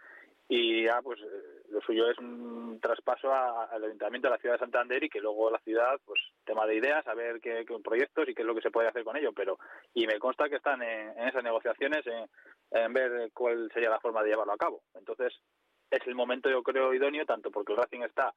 y 0.53 0.83
ya 0.83 1.01
pues 1.01 1.17
eh, 1.21 1.63
lo 1.69 1.79
suyo 1.79 2.11
es 2.11 2.17
un 2.17 2.77
traspaso 2.81 3.33
al 3.33 3.85
ayuntamiento 3.85 4.27
de 4.27 4.33
la 4.33 4.37
ciudad 4.37 4.55
de 4.55 4.59
Santander 4.59 5.01
y 5.01 5.07
que 5.09 5.21
luego 5.21 5.49
la 5.49 5.59
ciudad 5.59 5.97
pues 6.03 6.19
tema 6.43 6.65
de 6.65 6.75
ideas 6.75 7.07
a 7.07 7.13
ver 7.13 7.39
qué, 7.39 7.63
proyectos 7.81 8.27
y 8.27 8.33
qué 8.33 8.41
es 8.41 8.45
lo 8.45 8.53
que 8.53 8.61
se 8.61 8.69
puede 8.69 8.89
hacer 8.89 9.05
con 9.05 9.15
ello. 9.15 9.31
Pero 9.31 9.59
y 9.93 10.05
me 10.07 10.19
consta 10.19 10.49
que 10.49 10.57
están 10.57 10.83
en, 10.83 11.17
esas 11.25 11.41
negociaciones 11.41 12.03
en, 12.05 12.93
ver 12.93 13.31
cuál 13.33 13.71
sería 13.73 13.89
la 13.89 14.01
forma 14.01 14.23
de 14.23 14.31
llevarlo 14.31 14.51
a 14.51 14.57
cabo. 14.57 14.81
Entonces 14.93 15.33
es 15.89 16.05
el 16.05 16.15
momento 16.15 16.49
yo 16.49 16.61
creo 16.63 16.93
idóneo 16.93 17.25
tanto 17.25 17.49
porque 17.49 17.71
el 17.71 17.77
Racing 17.77 18.01
está 18.01 18.33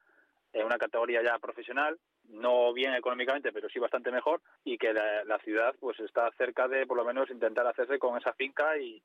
en 0.53 0.65
una 0.65 0.77
categoría 0.77 1.21
ya 1.21 1.37
profesional 1.37 1.99
no 2.29 2.73
bien 2.73 2.93
económicamente, 2.93 3.51
pero 3.51 3.69
sí 3.69 3.79
bastante 3.79 4.11
mejor, 4.11 4.41
y 4.63 4.77
que 4.77 4.93
la, 4.93 5.39
ciudad 5.43 5.75
pues 5.79 5.99
está 5.99 6.31
cerca 6.37 6.67
de 6.67 6.87
por 6.87 6.97
lo 6.97 7.05
menos 7.05 7.29
intentar 7.29 7.67
hacerse 7.67 7.99
con 7.99 8.17
esa 8.17 8.33
finca 8.33 8.77
y, 8.77 9.01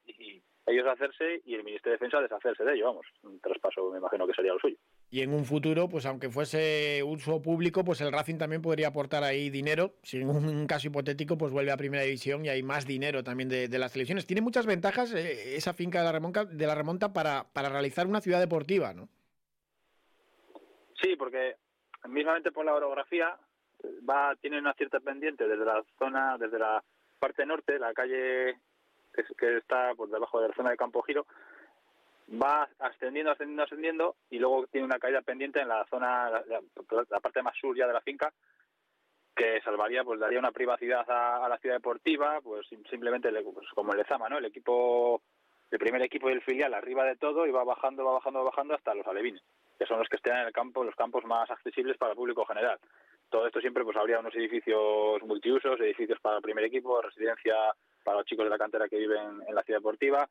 ellos 0.67 0.87
hacerse 0.87 1.43
y 1.45 1.55
el 1.55 1.65
Ministerio 1.65 1.93
de 1.93 1.97
Defensa 1.97 2.21
deshacerse 2.21 2.65
de 2.65 2.75
ello, 2.75 2.87
vamos, 2.87 3.07
un 3.25 3.41
traspaso 3.41 3.91
me 3.91 3.99
imagino 3.99 4.27
que 4.27 4.35
sería 4.35 4.53
lo 4.53 4.61
suyo. 4.61 4.77
Y 5.11 5.23
en 5.23 5.35
un 5.35 5.45
futuro, 5.45 5.89
pues 5.89 6.07
aunque 6.07 6.31
fuese 6.31 7.03
uso 7.03 7.43
público, 7.43 7.85
pues 7.85 8.01
el 8.01 8.13
Racing 8.13 8.39
también 8.39 8.63
podría 8.63 8.89
aportar 8.89 9.25
ahí 9.25 9.51
dinero. 9.51 9.95
Si 10.03 10.19
en 10.19 10.29
un 10.29 10.67
caso 10.69 10.87
hipotético, 10.87 11.37
pues 11.37 11.53
vuelve 11.53 11.73
a 11.73 11.77
primera 11.77 12.05
división 12.05 12.45
y 12.45 12.49
hay 12.49 12.63
más 12.63 12.87
dinero 12.87 13.25
también 13.25 13.49
de, 13.49 13.79
las 13.79 13.93
selecciones. 13.93 14.27
Tiene 14.27 14.43
muchas 14.43 14.67
ventajas 14.67 15.13
eh, 15.13 15.57
esa 15.57 15.75
finca 15.75 15.99
de 15.99 16.05
la 16.05 16.13
remonta, 16.13 16.45
de 16.45 16.67
la 16.67 16.77
remonta 16.77 17.13
para, 17.13 17.45
para 17.53 17.69
realizar 17.69 18.07
una 18.07 18.21
ciudad 18.21 18.39
deportiva, 18.39 18.95
¿no? 18.95 19.09
Sí, 21.03 21.17
porque 21.17 21.57
mismamente 22.09 22.53
por 22.53 22.65
la 22.65 22.75
orografía 22.75 23.37
va 24.09 24.35
tiene 24.37 24.59
una 24.59 24.75
cierta 24.75 25.01
pendiente 25.01 25.47
desde 25.47 25.65
la 25.65 25.83
zona, 25.99 26.37
desde 26.39 26.59
la 26.59 26.83
parte 27.19 27.45
norte, 27.47 27.79
la 27.79 27.93
calle 27.93 28.59
que, 29.13 29.57
está 29.57 29.95
por 29.95 30.09
debajo 30.09 30.41
de 30.41 30.49
la 30.49 30.55
zona 30.55 30.71
de 30.71 30.77
Campo 30.77 31.03
Giro, 31.03 31.27
va 32.31 32.69
ascendiendo, 32.79 33.33
ascendiendo, 33.33 33.63
ascendiendo 33.63 34.17
y 34.31 34.39
luego 34.39 34.67
tiene 34.69 34.87
una 34.87 34.99
caída 34.99 35.21
pendiente 35.23 35.61
en 35.61 35.69
la 35.69 35.85
zona, 35.87 36.31
la, 36.31 37.21
parte 37.21 37.43
más 37.43 37.57
sur 37.57 37.77
ya 37.77 37.87
de 37.87 37.93
la 37.93 38.01
finca, 38.01 38.33
que 39.35 39.61
salvaría, 39.63 40.05
pues 40.05 40.21
daría 40.21 40.39
una 40.39 40.53
privacidad 40.53 41.05
a, 41.09 41.49
la 41.49 41.59
ciudad 41.59 41.77
deportiva, 41.77 42.41
pues 42.41 42.67
simplemente 42.89 43.31
pues, 43.43 43.69
como 43.75 43.93
el 43.93 43.99
Lezama, 43.99 44.29
¿no? 44.29 44.39
El 44.39 44.45
equipo, 44.45 45.23
el 45.71 45.79
primer 45.79 46.03
equipo 46.03 46.29
del 46.29 46.43
filial 46.43 46.75
arriba 46.75 47.05
de 47.05 47.17
todo 47.17 47.47
y 47.47 47.51
va 47.51 47.65
bajando, 47.65 48.05
va 48.05 48.13
bajando, 48.13 48.41
va 48.41 48.47
bajando 48.47 48.75
hasta 48.75 48.95
los 48.95 49.07
alevines, 49.07 49.43
que 49.81 49.87
son 49.87 49.99
los 49.99 50.11
que 50.11 50.17
estén 50.17 50.37
en 50.37 50.47
el 50.47 50.53
campo, 50.53 50.85
los 50.85 50.95
campos 50.95 51.25
más 51.25 51.51
accesibles 51.51 51.97
para 51.97 52.13
el 52.13 52.17
público 52.17 52.45
general. 52.45 52.79
Todo 53.31 53.47
esto 53.47 53.61
siempre 53.61 53.83
pues 53.83 53.97
habría 53.97 54.19
unos 54.19 54.35
edificios 54.35 55.23
multiusos, 55.23 55.81
edificios 55.81 56.21
para 56.21 56.37
el 56.37 56.43
primer 56.43 56.65
equipo, 56.65 57.01
residencia 57.01 57.55
para 58.05 58.19
los 58.19 58.27
chicos 58.27 58.45
de 58.45 58.51
la 58.51 58.59
cantera 58.59 58.91
que 58.91 58.99
viven 58.99 59.41
en 59.49 59.55
la 59.55 59.63
ciudad 59.63 59.81
deportiva, 59.81 60.29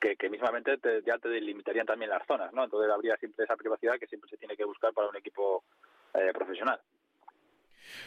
que, 0.00 0.16
que 0.16 0.30
mismamente 0.30 0.78
ya 1.04 1.18
te 1.18 1.28
delimitarían 1.28 1.84
también 1.84 2.10
las 2.10 2.26
zonas, 2.26 2.50
¿no? 2.54 2.64
Entonces 2.64 2.90
habría 2.90 3.14
siempre 3.18 3.44
esa 3.44 3.56
privacidad 3.56 3.98
que 3.98 4.06
siempre 4.06 4.30
se 4.30 4.38
tiene 4.38 4.56
que 4.56 4.64
buscar 4.64 4.94
para 4.94 5.10
un 5.10 5.16
equipo 5.16 5.64
eh, 6.14 6.32
profesional. 6.32 6.80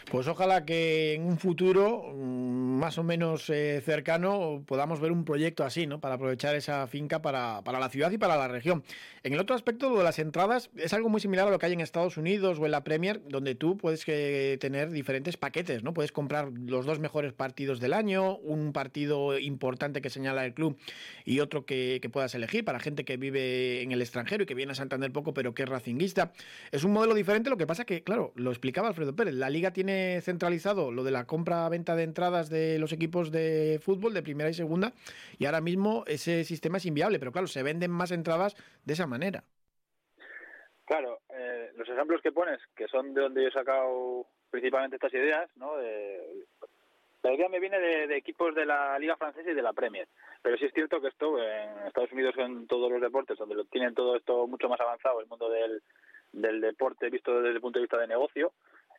Pues 0.09 0.27
ojalá 0.27 0.65
que 0.65 1.13
en 1.13 1.23
un 1.23 1.37
futuro 1.37 2.13
mm, 2.13 2.79
más 2.79 2.97
o 2.97 3.03
menos 3.03 3.49
eh, 3.49 3.81
cercano 3.83 4.63
podamos 4.65 4.99
ver 4.99 5.11
un 5.11 5.23
proyecto 5.23 5.63
así, 5.63 5.87
¿no? 5.87 5.99
Para 5.99 6.15
aprovechar 6.15 6.55
esa 6.55 6.87
finca 6.87 7.21
para, 7.21 7.61
para, 7.63 7.79
la 7.79 7.89
ciudad 7.89 8.11
y 8.11 8.17
para 8.17 8.35
la 8.35 8.47
región. 8.47 8.83
En 9.23 9.33
el 9.33 9.39
otro 9.39 9.55
aspecto, 9.55 9.89
lo 9.89 9.97
de 9.99 10.03
las 10.03 10.19
entradas, 10.19 10.69
es 10.75 10.93
algo 10.93 11.09
muy 11.09 11.21
similar 11.21 11.47
a 11.47 11.51
lo 11.51 11.59
que 11.59 11.67
hay 11.67 11.73
en 11.73 11.81
Estados 11.81 12.17
Unidos 12.17 12.59
o 12.59 12.65
en 12.65 12.71
la 12.71 12.83
Premier, 12.83 13.21
donde 13.27 13.55
tú 13.55 13.77
puedes 13.77 14.03
que, 14.05 14.57
tener 14.59 14.89
diferentes 14.89 15.37
paquetes, 15.37 15.83
¿no? 15.83 15.93
Puedes 15.93 16.11
comprar 16.11 16.51
los 16.51 16.85
dos 16.85 16.99
mejores 16.99 17.33
partidos 17.33 17.79
del 17.79 17.93
año, 17.93 18.37
un 18.37 18.73
partido 18.73 19.37
importante 19.37 20.01
que 20.01 20.09
señala 20.09 20.45
el 20.45 20.53
club 20.53 20.77
y 21.25 21.39
otro 21.39 21.65
que, 21.65 21.99
que 22.01 22.09
puedas 22.09 22.33
elegir 22.35 22.65
para 22.65 22.79
gente 22.79 23.05
que 23.05 23.17
vive 23.17 23.81
en 23.81 23.91
el 23.91 24.01
extranjero 24.01 24.43
y 24.43 24.45
que 24.45 24.55
viene 24.55 24.71
a 24.71 24.75
Santander 24.75 25.11
poco, 25.11 25.33
pero 25.33 25.53
que 25.53 25.63
es 25.63 25.69
racinguista. 25.69 26.33
Es 26.71 26.83
un 26.83 26.91
modelo 26.91 27.13
diferente, 27.13 27.49
lo 27.49 27.57
que 27.57 27.67
pasa 27.67 27.85
que, 27.85 28.03
claro, 28.03 28.31
lo 28.35 28.51
explicaba 28.51 28.87
Alfredo 28.87 29.15
Pérez, 29.15 29.33
la 29.35 29.49
liga 29.49 29.70
tiene 29.73 30.21
centralizado 30.21 30.91
lo 30.91 31.03
de 31.03 31.11
la 31.11 31.25
compra-venta 31.25 31.95
de 31.95 32.03
entradas 32.03 32.49
de 32.49 32.79
los 32.79 32.93
equipos 32.93 33.31
de 33.31 33.79
fútbol 33.81 34.13
de 34.13 34.23
primera 34.23 34.49
y 34.49 34.53
segunda 34.53 34.93
y 35.37 35.45
ahora 35.45 35.61
mismo 35.61 36.03
ese 36.07 36.43
sistema 36.43 36.77
es 36.77 36.85
inviable, 36.85 37.19
pero 37.19 37.31
claro, 37.31 37.47
se 37.47 37.63
venden 37.63 37.91
más 37.91 38.11
entradas 38.11 38.55
de 38.85 38.93
esa 38.93 39.07
manera. 39.07 39.43
Claro, 40.85 41.19
eh, 41.29 41.71
los 41.75 41.87
ejemplos 41.87 42.21
que 42.21 42.31
pones, 42.31 42.59
que 42.75 42.87
son 42.87 43.13
de 43.13 43.21
donde 43.21 43.43
yo 43.43 43.47
he 43.47 43.51
sacado 43.51 44.25
principalmente 44.49 44.97
estas 44.97 45.13
ideas, 45.13 45.49
¿no? 45.55 45.77
la 47.23 47.33
idea 47.33 47.49
me 47.49 47.59
viene 47.59 47.79
de, 47.79 48.17
equipos 48.17 48.53
de 48.55 48.65
la 48.65 48.97
Liga 48.99 49.15
Francesa 49.15 49.51
y 49.51 49.53
de 49.53 49.61
la 49.61 49.73
Premier. 49.73 50.07
Pero 50.41 50.57
sí 50.57 50.65
es 50.65 50.73
cierto 50.73 50.99
que 50.99 51.09
esto 51.09 51.37
en 51.37 51.87
Estados 51.87 52.11
Unidos 52.11 52.33
en 52.37 52.67
todos 52.67 52.91
los 52.91 53.01
deportes, 53.01 53.37
donde 53.37 53.55
lo 53.55 53.65
tienen 53.65 53.93
todo 53.93 54.15
esto 54.15 54.47
mucho 54.47 54.67
más 54.67 54.79
avanzado, 54.79 55.21
el 55.21 55.27
mundo 55.27 55.49
del, 55.49 55.81
del 56.31 56.61
deporte 56.61 57.09
visto 57.09 57.41
desde 57.41 57.55
el 57.55 57.61
punto 57.61 57.79
de 57.79 57.83
vista 57.83 57.97
de 57.97 58.07
negocio, 58.07 58.53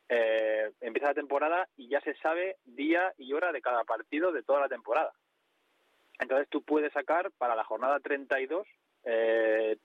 eh, 0.09 0.71
empieza 0.81 1.09
la 1.09 1.15
temporada 1.15 1.69
y 1.77 1.89
ya 1.89 2.01
se 2.01 2.15
sabe 2.17 2.57
día 2.65 3.13
y 3.19 3.33
hora 3.33 3.53
de 3.53 3.63
cada 3.63 3.85
partido 3.85 4.33
de 4.33 4.43
toda 4.43 4.61
la 4.61 4.69
temporada. 4.69 5.13
Entonces 6.19 6.49
tú 6.49 6.63
puedes 6.63 6.93
sacar 6.93 7.31
para 7.39 7.57
la 7.57 7.65
jornada 7.65 8.01
32 8.01 8.67
eh, 9.05 9.77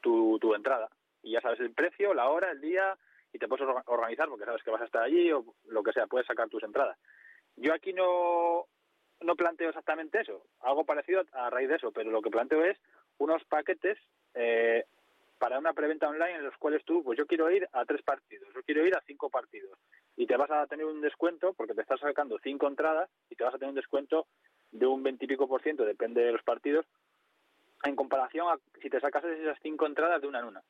tu, 0.00 0.38
tu 0.38 0.54
entrada 0.54 0.88
y 1.22 1.32
ya 1.32 1.40
sabes 1.40 1.60
el 1.60 1.72
precio, 1.72 2.14
la 2.14 2.28
hora, 2.28 2.50
el 2.50 2.60
día 2.60 2.96
y 3.32 3.38
te 3.38 3.48
puedes 3.48 3.66
organizar 3.86 4.28
porque 4.28 4.44
sabes 4.44 4.62
que 4.62 4.70
vas 4.70 4.82
a 4.82 4.86
estar 4.86 5.02
allí 5.02 5.30
o 5.32 5.44
lo 5.66 5.82
que 5.82 5.92
sea, 5.92 6.06
puedes 6.06 6.26
sacar 6.26 6.48
tus 6.48 6.62
entradas. 6.62 6.96
Yo 7.56 7.74
aquí 7.74 7.92
no, 7.92 8.66
no 9.20 9.36
planteo 9.36 9.68
exactamente 9.68 10.20
eso, 10.20 10.46
algo 10.60 10.84
parecido 10.84 11.22
a 11.32 11.50
raíz 11.50 11.68
de 11.68 11.76
eso, 11.76 11.92
pero 11.92 12.10
lo 12.10 12.22
que 12.22 12.30
planteo 12.30 12.64
es 12.64 12.78
unos 13.18 13.44
paquetes 13.44 13.98
eh, 14.34 14.84
para 15.38 15.58
una 15.58 15.72
preventa 15.72 16.08
online 16.08 16.36
en 16.36 16.44
los 16.44 16.56
cuales 16.56 16.84
tú, 16.84 17.02
pues 17.02 17.18
yo 17.18 17.26
quiero 17.26 17.50
ir 17.50 17.68
a 17.72 17.84
tres 17.84 18.02
partidos, 18.02 18.48
quiero 18.66 18.84
ir 18.84 18.94
a 18.94 19.02
cinco 19.06 19.30
partidos 19.30 19.78
y 20.16 20.26
te 20.26 20.36
vas 20.36 20.50
a 20.50 20.66
tener 20.66 20.84
un 20.84 21.00
descuento 21.00 21.54
porque 21.54 21.74
te 21.74 21.82
estás 21.82 22.00
sacando 22.00 22.38
cinco 22.42 22.66
entradas 22.66 23.08
y 23.30 23.36
te 23.36 23.44
vas 23.44 23.54
a 23.54 23.58
tener 23.58 23.70
un 23.70 23.76
descuento 23.76 24.26
de 24.72 24.86
un 24.86 25.02
veintipico 25.02 25.48
por 25.48 25.62
ciento, 25.62 25.84
depende 25.84 26.22
de 26.22 26.32
los 26.32 26.42
partidos, 26.42 26.86
en 27.84 27.94
comparación 27.94 28.48
a 28.48 28.58
si 28.82 28.90
te 28.90 29.00
sacas 29.00 29.24
esas 29.24 29.58
cinco 29.62 29.86
entradas 29.86 30.20
de 30.20 30.26
una 30.26 30.40
en 30.40 30.46
una. 30.46 30.62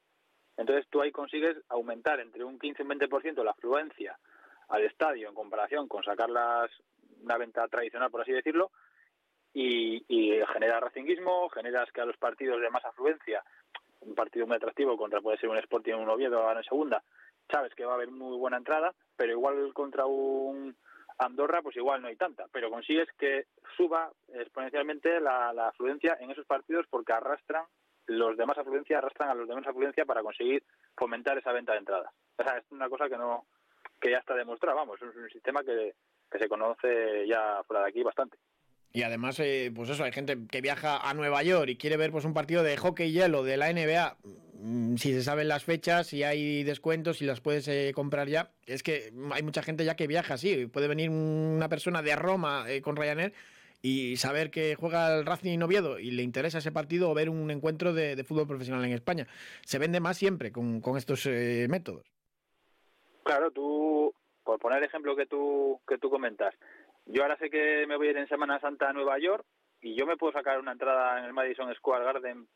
Entonces 0.57 0.87
tú 0.91 1.01
ahí 1.01 1.13
consigues 1.13 1.57
aumentar 1.69 2.21
entre 2.21 2.45
un 2.45 2.59
15 2.59 2.83
y 2.83 2.87
un 2.87 2.91
20% 2.93 3.45
la 3.45 3.51
afluencia 3.53 4.19
al 4.69 4.85
estadio 4.85 5.29
en 5.29 5.35
comparación 5.35 5.87
con 5.89 6.03
sacarlas 6.03 6.71
una 7.23 7.39
venta 7.39 7.67
tradicional, 7.69 8.11
por 8.11 8.23
así 8.23 8.33
decirlo, 8.33 8.71
y, 9.53 10.05
y 10.09 10.45
genera 10.53 10.81
racinguismo, 10.81 11.49
generas 11.51 11.91
que 11.93 12.01
a 12.01 12.05
los 12.05 12.17
partidos 12.17 12.61
de 12.61 12.71
más 12.71 12.85
afluencia 12.85 13.43
un 14.01 14.15
partido 14.15 14.47
muy 14.47 14.57
atractivo 14.57 14.97
contra 14.97 15.21
puede 15.21 15.39
ser 15.39 15.49
un 15.49 15.59
Sporting 15.59 15.95
un 15.95 16.09
Oviedo 16.09 16.51
en 16.51 16.63
segunda, 16.65 17.03
sabes 17.51 17.75
que 17.75 17.85
va 17.85 17.93
a 17.93 17.95
haber 17.97 18.11
muy 18.11 18.37
buena 18.37 18.57
entrada, 18.57 18.95
pero 19.17 19.33
igual 19.33 19.73
contra 19.75 20.07
un 20.07 20.77
Andorra 21.19 21.63
pues 21.63 21.77
igual 21.77 22.03
no 22.03 22.09
hay 22.09 22.17
tanta, 22.17 22.47
pero 22.53 22.71
consigues 22.71 23.09
que 23.19 23.47
suba 23.77 24.11
exponencialmente 24.35 25.21
la, 25.21 25.51
afluencia 25.69 26.17
en 26.21 26.31
esos 26.31 26.47
partidos 26.47 26.87
porque 26.91 27.13
arrastran 27.13 27.65
los 28.07 28.37
demás 28.37 28.59
afluencia 28.59 28.99
arrastran 28.99 29.31
a 29.31 29.35
los 29.35 29.49
demás 29.49 29.67
afluencia 29.67 30.05
para 30.05 30.23
conseguir 30.23 30.63
fomentar 30.97 31.39
esa 31.39 31.53
venta 31.53 31.73
de 31.73 31.79
entradas. 31.79 32.13
O 32.39 32.43
sea, 32.43 32.59
es 32.59 32.65
una 32.71 32.89
cosa 32.89 33.09
que 33.09 33.17
no 33.17 33.47
que 34.01 34.11
ya 34.11 34.19
está 34.19 34.35
demostrada, 34.35 34.77
vamos, 34.77 35.01
es 35.01 35.17
un 35.17 35.31
sistema 35.31 35.63
que, 35.65 35.95
que 36.31 36.39
se 36.39 36.49
conoce 36.49 37.27
ya 37.27 37.63
fuera 37.67 37.83
de 37.83 37.89
aquí 37.89 38.03
bastante. 38.03 38.37
Y 38.93 39.03
además, 39.03 39.39
eh, 39.41 39.71
pues 39.75 39.91
eso, 39.91 40.05
hay 40.05 40.13
gente 40.13 40.47
que 40.51 40.61
viaja 40.61 40.99
a 40.99 41.13
Nueva 41.13 41.43
York 41.43 41.69
y 41.69 41.77
quiere 41.77 41.97
ver 41.97 42.11
pues 42.11 42.25
un 42.25 42.33
partido 42.33 42.63
de 42.63 42.77
hockey 42.77 43.13
hielo 43.13 43.43
de 43.43 43.57
la 43.59 43.71
NBA. 43.71 44.17
Mm, 44.61 44.97
si 44.97 45.13
se 45.13 45.23
saben 45.23 45.49
las 45.49 45.65
fechas, 45.65 46.07
si 46.07 46.23
hay 46.23 46.65
descuentos, 46.65 47.19
si 47.19 47.27
las 47.27 47.41
puedes 47.41 47.69
eh, 47.69 47.93
comprar 47.95 48.29
ya. 48.29 48.51
Es 48.67 48.83
que 48.83 49.13
hay 49.33 49.43
mucha 49.43 49.63
gente 49.63 49.85
ya 49.85 49.97
que 49.97 50.07
viaja 50.07 50.35
así. 50.35 50.67
Puede 50.67 50.89
venir 50.89 51.11
una 51.11 51.69
persona 51.69 52.03
de 52.03 52.17
Roma 52.17 52.65
eh, 52.69 52.81
con 52.81 52.97
Ryanair 52.97 53.33
y 53.83 54.17
saber 54.17 54.51
que 54.51 54.75
juega 54.75 55.15
el 55.19 55.27
Racing 55.27 55.61
Oviedo 55.61 55.99
y 55.99 56.11
le 56.11 56.23
interesa 56.23 56.59
ese 56.59 56.73
partido 56.73 57.11
o 57.11 57.15
ver 57.15 57.29
un 57.29 57.51
encuentro 57.51 57.93
de, 57.93 58.23
fútbol 58.25 58.47
profesional 58.47 58.85
en 58.85 58.93
España. 58.93 59.27
Se 59.65 59.79
vende 59.79 60.01
más 60.01 60.17
siempre 60.17 60.51
con, 60.51 60.83
estos 60.97 61.27
métodos. 61.27 62.11
Claro, 63.23 63.51
tú, 63.51 64.15
por 64.43 64.59
poner 64.59 64.79
el 64.79 64.85
ejemplo 64.85 65.15
que 65.15 65.27
tú, 65.27 65.81
que 65.87 65.99
tú 65.99 66.11
comentas, 66.11 66.55
yo 67.05 67.23
ahora 67.23 67.37
sé 67.37 67.51
que 67.51 67.87
me 67.87 67.97
voy 67.97 68.09
a 68.09 68.11
ir 68.13 68.17
en 68.17 68.29
Semana 68.29 68.59
Santa 68.61 68.89
a 68.89 68.93
Nueva 68.93 69.19
York 69.19 69.45
y 69.81 69.95
yo 69.95 70.07
me 70.07 70.17
puedo 70.17 70.33
sacar 70.33 70.59
una 70.59 70.73
entrada 70.73 71.19
en 71.19 71.27
el 71.27 71.33
Madison 71.33 71.73
Square 71.75 72.05
Garden 72.05 72.49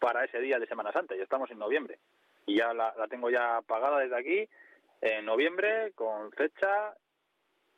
para 0.00 0.24
ese 0.24 0.40
día 0.40 0.58
de 0.58 0.66
Semana 0.66 0.90
Santa. 0.92 1.14
Ya 1.14 1.22
estamos 1.22 1.48
en 1.52 1.58
noviembre 1.58 1.98
y 2.46 2.56
ya 2.56 2.74
la, 2.74 2.92
tengo 3.08 3.30
ya 3.30 3.60
pagada 3.66 4.00
desde 4.00 4.16
aquí 4.16 4.48
en 5.00 5.24
noviembre 5.24 5.92
con 5.94 6.32
fecha 6.32 6.94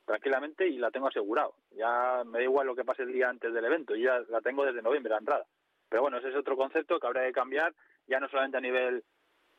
tranquilamente 0.07 0.67
y 0.67 0.79
la 0.79 0.91
tengo 0.91 1.09
asegurado. 1.09 1.55
Ya 1.73 2.23
me 2.25 2.39
da 2.39 2.45
igual 2.45 2.67
lo 2.67 2.75
que 2.75 2.85
pase 2.85 3.03
el 3.03 3.13
día 3.13 3.29
antes 3.29 3.53
del 3.53 3.65
evento, 3.65 3.95
yo 3.95 4.05
ya 4.05 4.21
la 4.31 4.41
tengo 4.41 4.65
desde 4.65 4.81
noviembre 4.81 5.11
la 5.11 5.19
entrada. 5.19 5.47
Pero 5.89 6.03
bueno, 6.03 6.17
ese 6.17 6.31
es 6.31 6.37
otro 6.37 6.57
concepto 6.57 6.99
que 6.99 7.07
habrá 7.07 7.27
que 7.27 7.33
cambiar 7.33 7.75
ya 8.07 8.19
no 8.19 8.29
solamente 8.29 8.57
a 8.57 8.61
nivel 8.61 9.05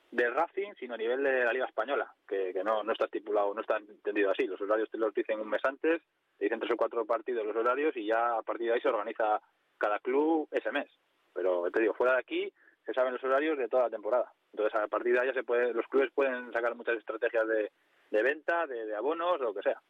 de 0.10 0.30
Racing, 0.30 0.74
sino 0.80 0.96
a 0.96 0.98
nivel 0.98 1.24
de 1.24 1.46
la 1.46 1.54
Liga 1.54 1.66
Española, 1.66 2.12
que, 2.28 2.54
que 2.54 2.64
no, 2.64 2.84
no 2.84 2.92
está 2.92 3.06
estipulado, 3.06 3.54
no 3.54 3.62
está 3.62 3.78
entendido 3.78 4.32
así. 4.32 4.46
Los 4.46 4.62
horarios 4.62 4.90
te 4.90 4.98
los 4.98 5.14
dicen 5.14 5.40
un 5.40 5.50
mes 5.50 5.64
antes 5.64 6.02
dicen 6.40 6.60
tres 6.60 6.72
o 6.72 6.78
cuatro 6.78 7.06
partidos 7.06 7.46
los 7.46 7.56
horarios 7.56 7.96
y 7.96 8.06
ya 8.06 8.38
a 8.38 8.42
partir 8.42 8.68
de 8.68 8.74
ahí 8.74 8.82
se 8.82 8.90
organiza 8.90 9.42
cada 9.78 10.00
club 10.00 10.48
ese 10.52 10.72
mes. 10.72 10.90
Pero 11.34 11.70
te 11.72 11.80
digo, 11.80 11.94
fuera 11.94 12.14
de 12.14 12.20
aquí 12.20 12.54
se 12.86 12.94
saben 12.94 13.14
los 13.14 13.24
horarios 13.24 13.58
de 13.58 13.68
toda 13.68 13.84
la 13.84 13.90
temporada. 13.90 14.32
Entonces 14.52 14.80
a 14.80 14.88
partir 14.88 15.14
de 15.14 15.20
ahí 15.20 15.28
ya 15.28 15.34
se 15.34 15.44
puede, 15.44 15.74
los 15.74 15.88
clubes 15.88 16.12
pueden 16.14 16.52
sacar 16.52 16.76
muchas 16.76 16.98
estrategias 16.98 17.48
de, 17.48 17.72
de 18.12 18.24
venta, 18.24 18.68
de, 18.68 18.86
de 18.86 18.96
abonos, 18.96 19.40
lo 19.40 19.54
que 19.54 19.62
sea. 19.62 19.82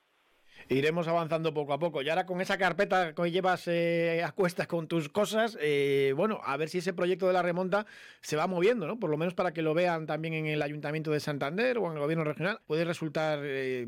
Iremos 0.70 1.08
avanzando 1.08 1.54
poco 1.54 1.74
a 1.74 1.80
poco. 1.80 2.02
Y 2.02 2.10
ahora 2.10 2.26
con 2.26 2.40
esa 2.40 2.58
carpeta 2.58 3.14
que 3.14 3.32
llevas 3.32 3.68
eh, 3.68 4.24
a 4.24 4.32
cuestas 4.32 4.68
con 4.68 4.88
tus 4.88 5.10
cosas, 5.10 5.58
eh, 5.60 6.14
bueno, 6.16 6.40
a 6.44 6.56
ver 6.58 6.70
si 6.70 6.78
ese 6.78 6.94
proyecto 6.94 7.28
de 7.28 7.34
la 7.34 7.42
remonta 7.42 7.86
se 8.22 8.38
va 8.38 8.48
moviendo, 8.48 8.88
¿no? 8.88 9.00
Por 9.00 9.10
lo 9.10 9.18
menos 9.18 9.34
para 9.34 9.52
que 9.52 9.62
lo 9.62 9.74
vean 9.74 10.06
también 10.06 10.34
en 10.36 10.46
el 10.46 10.62
Ayuntamiento 10.62 11.12
de 11.12 11.20
Santander 11.20 11.78
o 11.78 11.88
en 11.88 11.94
el 11.94 12.00
Gobierno 12.00 12.24
Regional, 12.24 12.60
puede 12.66 12.86
resultar 12.86 13.40
eh, 13.42 13.88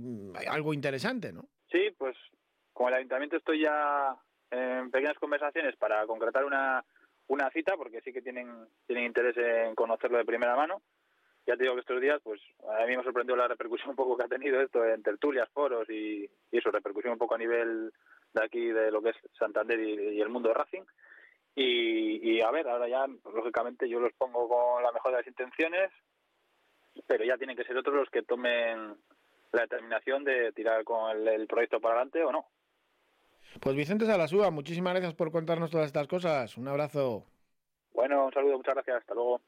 algo 0.49 0.73
interesante, 0.73 1.31
¿no? 1.31 1.45
Sí, 1.71 1.91
pues 1.97 2.15
con 2.73 2.89
el 2.89 2.95
ayuntamiento 2.95 3.37
estoy 3.37 3.61
ya 3.61 4.15
en 4.51 4.91
pequeñas 4.91 5.17
conversaciones 5.17 5.75
para 5.77 6.05
concretar 6.05 6.43
una, 6.43 6.83
una 7.27 7.49
cita, 7.49 7.75
porque 7.75 8.01
sí 8.01 8.13
que 8.13 8.21
tienen, 8.21 8.67
tienen 8.85 9.05
interés 9.05 9.35
en 9.37 9.75
conocerlo 9.75 10.17
de 10.17 10.25
primera 10.25 10.55
mano. 10.55 10.81
Ya 11.47 11.55
te 11.55 11.63
digo 11.63 11.75
que 11.75 11.81
estos 11.81 12.01
días, 12.01 12.19
pues 12.23 12.41
a 12.67 12.85
mí 12.85 12.95
me 12.95 13.01
ha 13.01 13.03
sorprendido 13.03 13.35
la 13.35 13.47
repercusión 13.47 13.91
un 13.91 13.95
poco 13.95 14.17
que 14.17 14.23
ha 14.23 14.27
tenido 14.27 14.59
esto 14.61 14.83
en 14.83 15.03
tertulias, 15.03 15.49
foros 15.53 15.87
y, 15.89 16.27
eso, 16.51 16.71
repercusión 16.71 17.13
un 17.13 17.19
poco 17.19 17.35
a 17.35 17.39
nivel 17.39 17.91
de 18.33 18.43
aquí, 18.43 18.67
de 18.67 18.91
lo 18.91 19.01
que 19.01 19.09
es 19.09 19.15
Santander 19.37 19.79
y, 19.79 20.21
el 20.21 20.29
mundo 20.29 20.49
de 20.49 20.55
Racing. 20.55 20.83
Y, 21.57 22.41
a 22.41 22.51
ver, 22.51 22.67
ahora 22.67 22.87
ya, 22.87 23.05
pues, 23.21 23.33
lógicamente, 23.33 23.87
yo 23.87 23.99
los 23.99 24.11
pongo 24.13 24.49
con 24.49 24.83
la 24.83 24.91
mejor 24.91 25.11
de 25.11 25.17
las 25.19 25.27
intenciones, 25.27 25.91
pero 27.07 27.23
ya 27.23 27.37
tienen 27.37 27.55
que 27.55 27.63
ser 27.63 27.77
otros 27.77 27.95
los 27.95 28.09
que 28.09 28.23
tomen 28.23 28.97
la 29.51 29.61
determinación 29.61 30.23
de 30.23 30.51
tirar 30.51 30.83
con 30.83 31.27
el 31.27 31.47
proyecto 31.47 31.79
para 31.79 31.95
adelante 31.95 32.23
o 32.23 32.31
no. 32.31 32.45
Pues 33.59 33.75
Vicente 33.75 34.05
Salasúa, 34.05 34.51
muchísimas 34.51 34.93
gracias 34.93 35.13
por 35.13 35.31
contarnos 35.31 35.71
todas 35.71 35.87
estas 35.87 36.07
cosas. 36.07 36.57
Un 36.57 36.67
abrazo. 36.67 37.23
Bueno, 37.93 38.25
un 38.25 38.33
saludo, 38.33 38.57
muchas 38.57 38.75
gracias, 38.75 38.97
hasta 38.97 39.13
luego. 39.13 39.41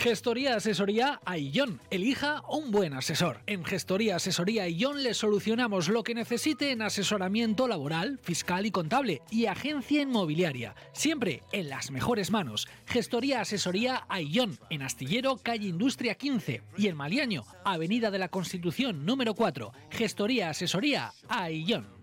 Gestoría 0.00 0.56
Asesoría 0.56 1.20
Aillón. 1.26 1.78
Elija 1.90 2.40
un 2.48 2.70
buen 2.70 2.94
asesor. 2.94 3.40
En 3.46 3.66
Gestoría 3.66 4.16
Asesoría 4.16 4.62
Aillón 4.62 5.02
le 5.02 5.12
solucionamos 5.12 5.90
lo 5.90 6.02
que 6.02 6.14
necesite 6.14 6.70
en 6.70 6.80
asesoramiento 6.80 7.68
laboral, 7.68 8.18
fiscal 8.22 8.64
y 8.64 8.70
contable 8.70 9.20
y 9.30 9.44
agencia 9.44 10.00
inmobiliaria. 10.00 10.74
Siempre 10.92 11.42
en 11.52 11.68
las 11.68 11.90
mejores 11.90 12.30
manos. 12.30 12.66
Gestoría 12.86 13.42
Asesoría 13.42 14.06
Aillón. 14.08 14.58
En 14.70 14.80
Astillero, 14.80 15.36
calle 15.36 15.68
Industria 15.68 16.14
15. 16.14 16.62
Y 16.78 16.88
en 16.88 16.96
Maliaño, 16.96 17.42
Avenida 17.62 18.10
de 18.10 18.20
la 18.20 18.28
Constitución 18.28 19.04
número 19.04 19.34
4. 19.34 19.70
Gestoría 19.90 20.48
Asesoría 20.48 21.12
Aillón. 21.28 21.99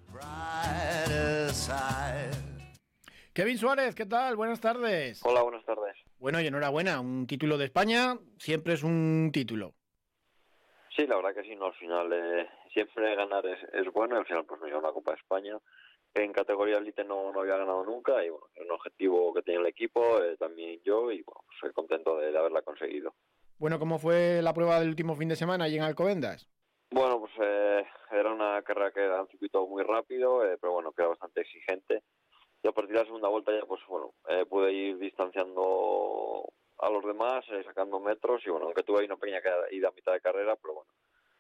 Kevin 3.38 3.58
Suárez, 3.60 3.94
¿qué 3.94 4.08
tal? 4.08 4.36
Buenas 4.36 4.60
tardes. 4.60 5.24
Hola, 5.24 5.44
buenas 5.44 5.64
tardes. 5.64 5.96
Bueno, 6.18 6.42
y 6.42 6.48
enhorabuena, 6.48 7.00
un 7.00 7.28
título 7.28 7.60
de 7.60 7.66
España 7.66 8.18
siempre 8.40 8.74
es 8.74 8.82
un 8.82 9.30
título. 9.32 9.76
Sí, 10.96 11.06
la 11.06 11.18
verdad 11.18 11.36
que 11.36 11.44
sí, 11.44 11.56
no, 11.56 11.68
al 11.68 11.76
final 11.76 12.12
eh, 12.12 12.50
siempre 12.74 13.16
ganar 13.16 13.46
es, 13.46 13.60
es 13.74 13.94
bueno 13.94 14.16
y 14.16 14.18
al 14.18 14.26
final 14.26 14.44
pues 14.46 14.60
me 14.60 14.70
dio 14.70 14.80
una 14.80 14.92
Copa 14.92 15.12
de 15.12 15.20
España. 15.20 15.56
En 16.16 16.34
categoría 16.34 16.80
elite 16.80 17.04
no, 17.04 17.32
no 17.32 17.42
había 17.42 17.58
ganado 17.58 17.84
nunca 17.84 18.26
y 18.26 18.30
bueno, 18.30 18.48
es 18.56 18.66
un 18.66 18.72
objetivo 18.72 19.32
que 19.36 19.44
tenía 19.44 19.60
el 19.60 19.68
equipo, 19.68 20.20
eh, 20.24 20.36
también 20.38 20.82
yo 20.84 21.12
y 21.12 21.22
bueno, 21.22 21.44
soy 21.62 21.72
contento 21.74 22.18
de, 22.18 22.32
de, 22.32 22.40
haberla 22.40 22.64
conseguido. 22.64 23.14
Bueno, 23.60 23.78
¿cómo 23.78 24.00
fue 24.00 24.42
la 24.42 24.56
prueba 24.56 24.80
del 24.80 24.90
último 24.90 25.16
fin 25.16 25.30
de 25.30 25.36
semana 25.36 25.66
allí 25.66 25.76
en 25.76 25.84
Alcobendas? 25.84 26.50
Bueno, 26.90 27.20
pues 27.20 27.34
eh, 27.42 27.86
era 28.12 28.32
una 28.34 28.62
carrera 28.64 28.92
que 28.92 29.02
era 29.04 29.22
un 29.22 29.28
circuito 29.28 29.68
muy 29.68 29.84
rápido, 29.84 30.46
eh, 30.46 30.58
pero 30.60 30.74
bueno, 30.74 30.92
que 30.94 31.02
era 31.02 31.10
bastante 31.10 31.42
exigente. 31.42 32.04
Y 32.64 32.68
a 32.68 32.72
partir 32.72 32.94
de 32.94 33.00
la 33.00 33.06
segunda 33.06 33.30
vuelta 33.30 33.52
ya 33.52 33.66
pues 33.66 33.82
bueno 33.88 34.14
eh, 34.28 34.46
pude 34.46 34.72
ir 34.74 34.98
distanciando 34.98 36.44
a 36.80 36.90
los 36.90 37.04
demás 37.06 37.46
eh, 37.50 37.64
sacando 37.64 38.00
metros. 38.00 38.42
Y 38.46 38.50
bueno 38.50 38.66
aunque 38.66 38.84
tuve 38.84 39.00
ahí 39.00 39.06
una 39.06 39.18
pequeña 39.18 39.42
ida 39.72 39.90
a 39.90 39.92
mitad 39.92 40.14
de 40.14 40.22
carrera 40.22 40.56
pero 40.56 40.74
bueno 40.76 40.92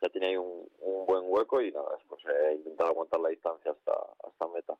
ya 0.02 0.10
tenía 0.10 0.30
ahí 0.30 0.38
un, 0.38 0.70
un 0.80 1.06
buen 1.06 1.24
hueco 1.26 1.62
y 1.62 1.72
nada 1.72 1.98
pues 2.08 2.24
eh, 2.26 2.54
intentar 2.58 2.88
aguantar 2.88 3.20
la 3.20 3.30
distancia 3.30 3.72
hasta 3.72 3.94
hasta 4.24 4.48
meta 4.50 4.78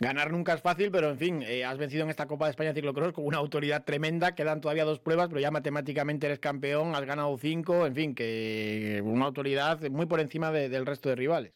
Ganar 0.00 0.30
nunca 0.30 0.54
es 0.54 0.62
fácil, 0.62 0.92
pero 0.92 1.08
en 1.08 1.18
fin, 1.18 1.42
eh, 1.42 1.64
has 1.64 1.76
vencido 1.76 2.04
en 2.04 2.10
esta 2.10 2.28
Copa 2.28 2.44
de 2.44 2.52
España 2.52 2.72
Ciclocross 2.72 3.12
con 3.12 3.26
una 3.26 3.38
autoridad 3.38 3.84
tremenda. 3.84 4.36
Quedan 4.36 4.60
todavía 4.60 4.84
dos 4.84 5.00
pruebas, 5.00 5.26
pero 5.28 5.40
ya 5.40 5.50
matemáticamente 5.50 6.26
eres 6.26 6.38
campeón, 6.38 6.94
has 6.94 7.04
ganado 7.04 7.36
cinco, 7.36 7.84
en 7.84 7.94
fin, 7.96 8.14
que 8.14 9.02
una 9.04 9.26
autoridad 9.26 9.80
muy 9.90 10.06
por 10.06 10.20
encima 10.20 10.52
de, 10.52 10.68
del 10.68 10.86
resto 10.86 11.08
de 11.08 11.16
rivales. 11.16 11.52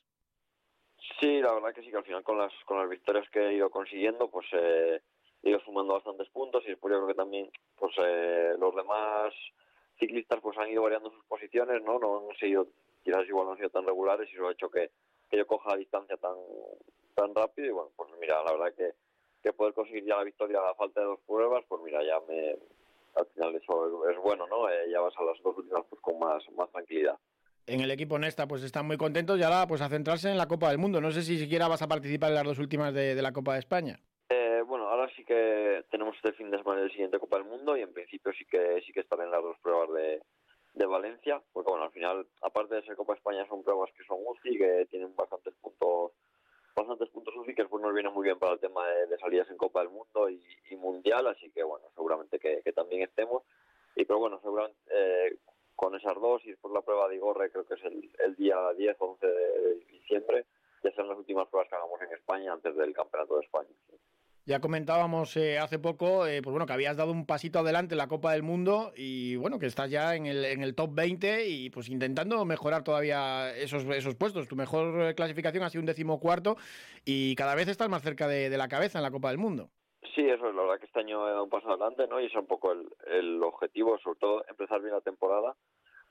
Sí, 1.20 1.40
la 1.40 1.54
verdad 1.54 1.72
que 1.72 1.82
sí, 1.82 1.90
que 1.90 1.99
al 1.99 2.04
final 2.04 2.25
con 2.25 2.37
las, 2.37 2.52
con 2.64 2.78
las 2.78 2.88
victorias 2.88 3.28
que 3.30 3.38
he 3.46 3.54
ido 3.54 3.70
consiguiendo, 3.70 4.28
pues 4.28 4.46
eh, 4.54 5.00
he 5.44 5.50
ido 5.50 5.61
sumando 5.61 5.94
bastantes 5.94 6.28
puntos 6.30 6.64
y 6.66 6.70
después 6.70 6.92
yo 6.92 6.99
creo 6.99 7.08
que 7.08 7.14
también 7.14 7.49
pues 7.78 7.94
eh, 8.04 8.54
los 8.58 8.75
demás 8.75 9.32
ciclistas 10.00 10.40
pues 10.42 10.58
han 10.58 10.68
ido 10.68 10.82
variando 10.82 11.12
sus 11.12 11.25
posiciones, 11.26 11.80
¿no? 11.84 12.00
No 12.00 12.28
han 12.28 12.37
sido, 12.38 12.66
quizás 13.04 13.25
igual 13.28 13.46
no 13.46 13.52
han 13.52 13.58
sido 13.58 13.70
tan 13.70 13.87
regulares 13.87 14.28
y 14.28 14.34
eso 14.34 14.49
ha 14.49 14.52
hecho 14.52 14.68
que, 14.68 14.90
que 15.30 15.37
yo 15.37 15.46
coja 15.46 15.70
la 15.70 15.76
distancia 15.76 16.16
tan, 16.16 16.34
tan 17.14 17.35
rápido 17.35 17.69
y 17.69 17.73
bueno, 17.73 17.90
pues 17.97 18.11
mira, 18.21 18.42
la 18.45 18.52
verdad 18.52 18.75
que, 18.76 18.92
que 19.42 19.52
poder 19.52 19.75
conseguir 19.75 20.04
ya 20.04 20.16
la 20.16 20.25
victoria 20.25 20.61
a 20.61 20.75
falta 20.75 21.00
de 21.00 21.07
dos 21.07 21.21
pruebas, 21.26 21.64
pues 21.69 21.83
mira, 21.83 22.02
ya 22.04 22.21
me, 22.28 22.57
al 23.14 23.26
final 23.26 23.54
eso 23.54 24.11
es, 24.11 24.16
es 24.16 24.23
bueno, 24.23 24.47
¿no? 24.47 24.69
Eh, 24.69 24.90
ya 24.90 25.00
vas 25.00 25.14
a 25.16 25.25
las 25.25 25.42
dos 25.42 25.57
últimas 25.57 25.85
pues 25.88 26.00
con 26.00 26.19
más, 26.19 26.42
más 26.57 26.71
tranquilidad 26.71 27.19
en 27.66 27.81
el 27.81 27.90
equipo 27.90 28.19
Nesta 28.19 28.47
pues 28.47 28.62
están 28.62 28.87
muy 28.87 28.97
contentos 28.97 29.38
y 29.38 29.42
ahora 29.42 29.66
pues 29.66 29.81
a 29.81 29.88
centrarse 29.88 30.31
en 30.31 30.38
la 30.38 30.49
Copa 30.49 30.69
del 30.69 30.78
Mundo. 30.78 31.00
No 31.00 31.11
sé 31.11 31.23
si 31.23 31.38
siquiera 31.38 31.69
vas 31.69 31.83
a 31.83 31.88
participar 31.88 32.31
en 32.31 32.35
las 32.37 32.45
dos 32.45 32.59
últimas 32.59 32.92
de, 32.92 33.14
de 33.14 33.23
la 33.23 33.33
Copa 33.33 33.54
de 33.54 33.61
España. 33.61 33.99
Eh, 34.28 34.62
bueno, 34.66 34.88
ahora 34.88 35.09
sí 35.14 35.25
que 35.25 35.85
tenemos 35.90 36.16
este 36.16 36.33
fin 36.33 36.50
de 36.50 36.59
semana 36.59 36.83
el 36.83 36.90
siguiente 36.90 37.19
Copa 37.19 37.37
del 37.37 37.47
Mundo 37.47 37.76
y 37.76 37.83
en 37.83 37.92
principio 37.92 38.33
sí 38.33 38.45
que 38.45 38.83
sí 38.85 38.92
que 38.92 39.00
estaré 39.00 39.25
en 39.25 39.31
las 39.31 39.42
dos 39.42 39.57
pruebas 39.62 39.90
de, 39.92 40.23
de 40.75 40.87
Valencia, 40.87 41.42
porque 41.52 41.71
bueno, 41.71 41.85
al 41.85 41.92
final, 41.92 42.26
aparte 42.42 42.75
de 42.75 42.83
ser 42.83 42.97
Copa 42.97 43.13
de 43.13 43.19
España, 43.19 43.47
son 43.49 43.63
pruebas 43.63 43.91
que 43.97 44.04
son 44.04 44.19
UCI, 44.25 44.58
que 44.58 44.86
tienen 44.91 45.15
bastantes 45.15 45.54
puntos 45.60 46.13
bastantes 46.75 47.08
puntos 47.11 47.35
UCI, 47.37 47.54
que 47.54 47.65
nos 47.65 47.95
viene 47.95 48.11
muy 48.11 48.25
bien 48.25 48.39
para 48.39 48.54
el 48.54 48.61
tema 48.61 48.87
de, 48.89 49.06
de 49.06 49.19
salidas 49.19 49.49
en 49.50 49.56
Copa 49.56 49.80
del 49.80 49.91
Mundo 49.91 50.28
y, 50.28 50.76
Mundial, 50.76 51.26
así 51.28 51.50
que 51.50 51.63
bueno, 51.63 51.87
seguramente 51.95 52.39
que, 52.39 52.73
también 52.73 53.02
estemos. 53.02 53.43
Y 53.95 54.04
pero 54.04 54.19
bueno, 54.19 54.41
seguramente 54.41 54.80
eh, 54.91 55.37
con 55.76 55.95
esas 55.95 56.15
dos 56.15 56.45
y 56.45 56.50
después 56.50 56.73
la 56.75 56.82
prueba 56.82 57.08
de 57.08 57.17
Igorre 57.17 57.50
creo 57.50 57.65
que 57.65 57.75
es 57.75 57.85
el, 57.85 58.11
el 58.19 58.35
día 58.35 58.56
10 58.76 58.97
o 58.99 59.04
11 59.13 59.26
de 59.26 59.75
diciembre, 59.87 60.47
ya 60.82 60.91
son 60.93 61.08
las 61.08 61.19
últimas 61.19 61.47
pruebas 61.49 61.69
que 61.69 61.76
hagamos 61.76 62.00
en 62.00 62.13
España 62.13 62.52
antes 62.52 62.75
del 62.75 62.93
Campeonato 62.93 63.37
de 63.37 63.45
España. 63.45 63.69
Sí. 63.89 63.97
Ya 64.45 64.61
comentábamos 64.61 65.37
eh, 65.37 65.61
hace 65.61 65.78
poco, 65.78 66.26
eh, 66.26 66.43
pues 66.43 66.50
bueno, 66.50 66.67
que 66.67 66.73
habías 66.73 66.97
dado 66.97 67.13
un 67.13 67.26
pasito 67.26 67.61
adelante 67.61 67.95
en 67.95 67.99
la 67.99 68.09
Copa 68.09 68.33
del 68.33 68.43
Mundo 68.43 68.93
y 68.97 69.37
bueno, 69.37 69.61
que 69.61 69.67
estás 69.67 69.89
ya 69.89 70.17
en 70.17 70.26
el, 70.26 70.45
en 70.45 70.65
el 70.65 70.75
top 70.75 70.91
20 70.95 71.47
y 71.47 71.71
pues 71.71 71.89
intentando 71.89 72.45
mejorar 72.45 72.83
todavía 72.83 73.57
esos, 73.57 73.85
esos 73.85 74.17
puestos. 74.17 74.49
Tu 74.49 74.57
mejor 74.57 75.15
clasificación 75.15 75.63
ha 75.63 75.71
sido 75.71 75.83
un 75.83 75.87
decimocuarto 75.87 76.57
y 77.05 77.37
cada 77.37 77.55
vez 77.55 77.69
estás 77.69 77.89
más 77.89 78.02
cerca 78.02 78.26
de, 78.26 78.50
de 78.50 78.59
la 78.59 78.67
cabeza 78.67 78.99
en 78.99 79.05
la 79.05 79.13
Copa 79.13 79.28
del 79.28 79.39
Mundo. 79.39 79.71
Sí, 80.13 80.28
eso 80.28 80.49
es, 80.49 80.55
la 80.57 80.63
verdad 80.63 80.81
que 80.81 80.87
este 80.87 80.99
año 80.99 81.25
he 81.28 81.31
dado 81.31 81.45
un 81.45 81.50
paso 81.50 81.69
adelante, 81.69 82.09
¿no? 82.09 82.21
Y 82.21 82.26
es 82.26 82.35
un 82.35 82.47
poco 82.47 82.73
el, 82.73 82.89
el 83.07 83.41
objetivo, 83.45 83.97
sobre 83.99 84.19
todo 84.19 84.45
empezar 84.49 84.81
bien 84.81 84.95
la 84.95 85.00
temporada. 85.02 85.55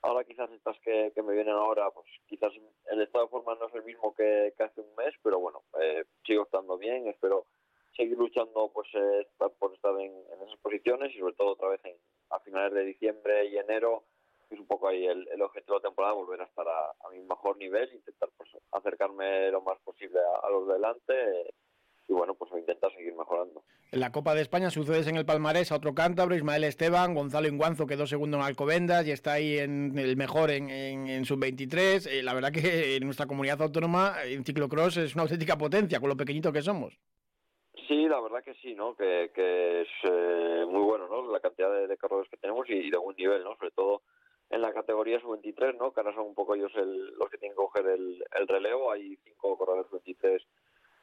Ahora 0.00 0.24
quizás 0.24 0.50
estas 0.52 0.76
que, 0.80 1.12
que 1.14 1.22
me 1.22 1.34
vienen 1.34 1.54
ahora, 1.54 1.90
pues 1.90 2.06
quizás 2.26 2.50
el 2.90 3.02
estado 3.02 3.26
de 3.26 3.30
forma 3.30 3.54
no 3.56 3.68
es 3.68 3.74
el 3.74 3.84
mismo 3.84 4.14
que, 4.14 4.54
que 4.56 4.64
hace 4.64 4.80
un 4.80 4.94
mes, 4.96 5.14
pero 5.22 5.38
bueno, 5.38 5.62
eh, 5.80 6.04
sigo 6.26 6.44
estando 6.44 6.78
bien, 6.78 7.06
espero 7.06 7.46
seguir 7.96 8.16
luchando 8.16 8.70
pues 8.72 8.88
eh, 8.94 9.26
por 9.58 9.74
estar 9.74 9.98
en, 10.00 10.12
esas 10.42 10.58
posiciones 10.60 11.14
y 11.14 11.18
sobre 11.18 11.34
todo 11.34 11.52
otra 11.52 11.68
vez 11.68 11.80
en, 11.84 11.96
a 12.30 12.40
finales 12.40 12.72
de 12.72 12.84
diciembre 12.84 13.46
y 13.46 13.58
enero, 13.58 14.04
es 14.50 14.58
un 14.58 14.66
poco 14.66 14.88
ahí 14.88 15.06
el, 15.06 15.28
el 15.28 15.42
objetivo 15.42 15.76
de 15.76 15.82
la 15.82 15.88
temporada, 15.88 16.14
volver 16.14 16.40
a 16.40 16.44
estar 16.44 16.66
a, 16.66 16.90
a 17.06 17.10
mi 17.10 17.20
mejor 17.20 17.56
nivel, 17.56 17.92
intentar 17.92 18.30
pues 18.36 18.50
acercarme 18.72 19.50
lo 19.50 19.62
más 19.62 19.78
posible 19.80 20.18
a, 20.42 20.50
los 20.50 20.66
de 20.66 20.74
delante. 20.74 21.12
Eh, 21.12 21.54
y 22.08 22.12
bueno, 22.12 22.34
pues 22.34 22.50
intentar 22.52 22.92
seguir 22.92 23.14
mejorando. 23.14 23.62
En 23.92 24.00
la 24.00 24.10
Copa 24.10 24.34
de 24.34 24.42
España 24.42 24.70
sucedes 24.70 25.06
en 25.06 25.16
el 25.16 25.24
palmarés 25.24 25.70
a 25.70 25.76
otro 25.76 25.94
cántabro, 25.94 26.34
Ismael 26.34 26.64
Esteban, 26.64 27.14
Gonzalo 27.14 27.46
Inguanzo 27.46 27.86
quedó 27.86 28.06
segundo 28.06 28.38
en 28.38 28.42
Alcobendas 28.42 29.06
y 29.06 29.12
está 29.12 29.34
ahí 29.34 29.58
en 29.58 29.96
el 29.96 30.16
mejor 30.16 30.50
en, 30.50 30.68
en, 30.68 31.06
en 31.06 31.24
sub-23. 31.24 32.08
Eh, 32.10 32.22
la 32.22 32.34
verdad 32.34 32.50
que 32.50 32.96
en 32.96 33.04
nuestra 33.04 33.26
comunidad 33.26 33.62
autónoma 33.62 34.16
en 34.24 34.44
ciclocross 34.44 34.96
es 34.96 35.14
una 35.14 35.22
auténtica 35.22 35.56
potencia 35.56 36.00
con 36.00 36.08
lo 36.08 36.16
pequeñito 36.16 36.52
que 36.52 36.62
somos. 36.62 36.98
Sí, 37.92 38.08
la 38.08 38.20
verdad 38.20 38.42
que 38.42 38.54
sí, 38.54 38.74
¿no? 38.74 38.96
Que, 38.96 39.30
que 39.34 39.82
es 39.82 39.88
eh, 40.04 40.64
muy 40.66 40.80
bueno, 40.80 41.08
¿no? 41.08 41.30
La 41.30 41.40
cantidad 41.40 41.70
de, 41.86 41.98
corredores 41.98 42.30
que 42.30 42.38
tenemos 42.38 42.66
y, 42.70 42.90
de 42.90 42.96
buen 42.96 43.14
nivel, 43.18 43.44
¿no? 43.44 43.54
Sobre 43.56 43.70
todo 43.72 44.00
en 44.48 44.62
la 44.62 44.72
categoría 44.72 45.20
sub-23, 45.20 45.76
¿no? 45.76 45.92
Que 45.92 46.00
ahora 46.00 46.14
son 46.14 46.28
un 46.28 46.34
poco 46.34 46.54
ellos 46.54 46.72
el, 46.74 47.08
los 47.18 47.28
que 47.28 47.36
tienen 47.36 47.52
que 47.54 47.62
coger 47.62 47.84
el, 47.88 48.24
el 48.34 48.48
relevo. 48.48 48.90
Hay 48.90 49.18
cinco 49.24 49.58
corredores 49.58 49.90
sub-23 49.90 50.40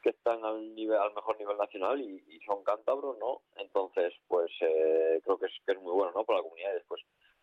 que 0.02 0.10
están 0.10 0.44
al 0.44 0.74
nivel 0.74 0.98
al 0.98 1.14
mejor 1.14 1.38
nivel 1.38 1.58
nacional 1.58 2.02
y, 2.02 2.24
y 2.28 2.40
son 2.40 2.64
cántabros 2.64 3.18
no 3.20 3.42
entonces 3.58 4.14
pues 4.30 4.50
eh, 4.62 5.20
creo 5.26 5.38
que 5.38 5.48
es, 5.48 5.52
que 5.66 5.74
es 5.74 5.82
muy 5.82 5.92
bueno 5.92 6.14
no 6.16 6.24
para 6.24 6.40
la 6.40 6.44
comunidad 6.44 6.72
y 6.72 6.76
después 6.76 7.02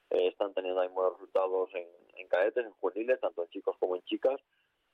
eh, 0.09 0.29
están 0.29 0.55
teniendo 0.55 0.81
ahí 0.81 0.89
buenos 0.89 1.13
resultados 1.21 1.69
en, 1.75 1.87
en 2.15 2.27
cadetes 2.29 2.65
en 2.65 2.73
juveniles 2.73 3.21
tanto 3.21 3.43
en 3.43 3.51
chicos 3.51 3.77
como 3.79 3.95
en 3.95 4.03
chicas 4.05 4.41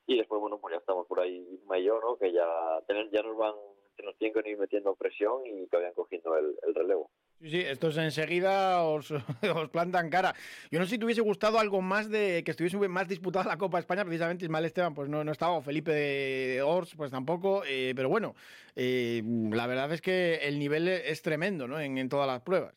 y 0.07 0.17
después 0.17 0.41
bueno 0.41 0.59
pues 0.59 0.73
ya 0.73 0.79
estamos 0.79 1.07
por 1.07 1.21
ahí 1.21 1.57
mayor 1.65 2.03
no 2.03 2.17
que 2.17 2.33
ya 2.33 2.45
tener, 2.85 3.09
ya 3.11 3.23
nos 3.23 3.37
van 3.37 3.55
que 3.95 4.03
nos 4.03 4.17
tienen 4.17 4.41
que 4.41 4.49
ir 4.49 4.57
metiendo 4.57 4.95
presión 4.95 5.45
y 5.45 5.67
que 5.67 5.77
vayan 5.77 5.93
cogiendo 5.93 6.37
el, 6.37 6.55
el 6.65 6.75
relevo 6.75 7.09
Sí, 7.43 7.49
sí, 7.49 7.59
estos 7.59 7.97
enseguida 7.97 8.83
os, 8.83 9.11
os, 9.11 9.69
plantan 9.69 10.09
cara. 10.09 10.33
Yo 10.71 10.79
no 10.79 10.85
sé 10.85 10.91
si 10.91 10.97
te 10.97 11.03
hubiese 11.03 11.19
gustado 11.19 11.59
algo 11.59 11.81
más 11.81 12.09
de 12.09 12.41
que 12.45 12.51
estuviese 12.51 12.77
más 12.87 13.09
disputada 13.09 13.49
la 13.49 13.57
Copa 13.57 13.75
de 13.75 13.81
España, 13.81 14.05
precisamente 14.05 14.45
Ismael 14.45 14.63
Esteban 14.63 14.93
pues 14.93 15.09
no, 15.09 15.25
no 15.25 15.31
estaba, 15.33 15.57
o 15.57 15.61
Felipe 15.61 15.91
de 15.91 16.61
Ors 16.61 16.95
pues 16.95 17.11
tampoco, 17.11 17.63
eh, 17.67 17.91
pero 17.97 18.07
bueno, 18.07 18.33
eh, 18.77 19.21
la 19.51 19.67
verdad 19.67 19.91
es 19.91 20.01
que 20.01 20.35
el 20.35 20.57
nivel 20.57 20.87
es 20.87 21.21
tremendo 21.21 21.67
¿no? 21.67 21.81
en, 21.81 21.97
en, 21.97 22.07
todas 22.07 22.27
las 22.27 22.41
pruebas. 22.43 22.73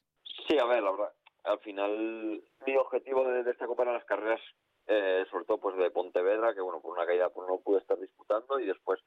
Sí, 0.49 0.59
a 0.59 0.65
ver, 0.65 0.83
la 0.83 0.91
verdad, 0.91 1.13
al 1.45 1.61
final 1.61 2.43
mi 2.67 2.77
objetivo 2.77 3.25
de, 3.29 3.45
de 3.45 3.51
esta 3.53 3.69
Copa 3.69 3.85
eran 3.85 3.95
las 3.95 4.05
carreras, 4.05 4.41
eh, 4.89 5.25
sobre 5.31 5.45
todo 5.45 5.59
pues 5.59 5.77
de 5.77 5.93
Pontevedra, 5.93 6.55
que 6.55 6.61
bueno, 6.61 6.81
por 6.81 6.97
una 6.97 7.07
caída 7.07 7.29
pues 7.29 7.47
no 7.49 7.61
pude 7.61 7.79
estar 7.79 8.01
disputando 8.01 8.59
y 8.59 8.67
después 8.67 8.99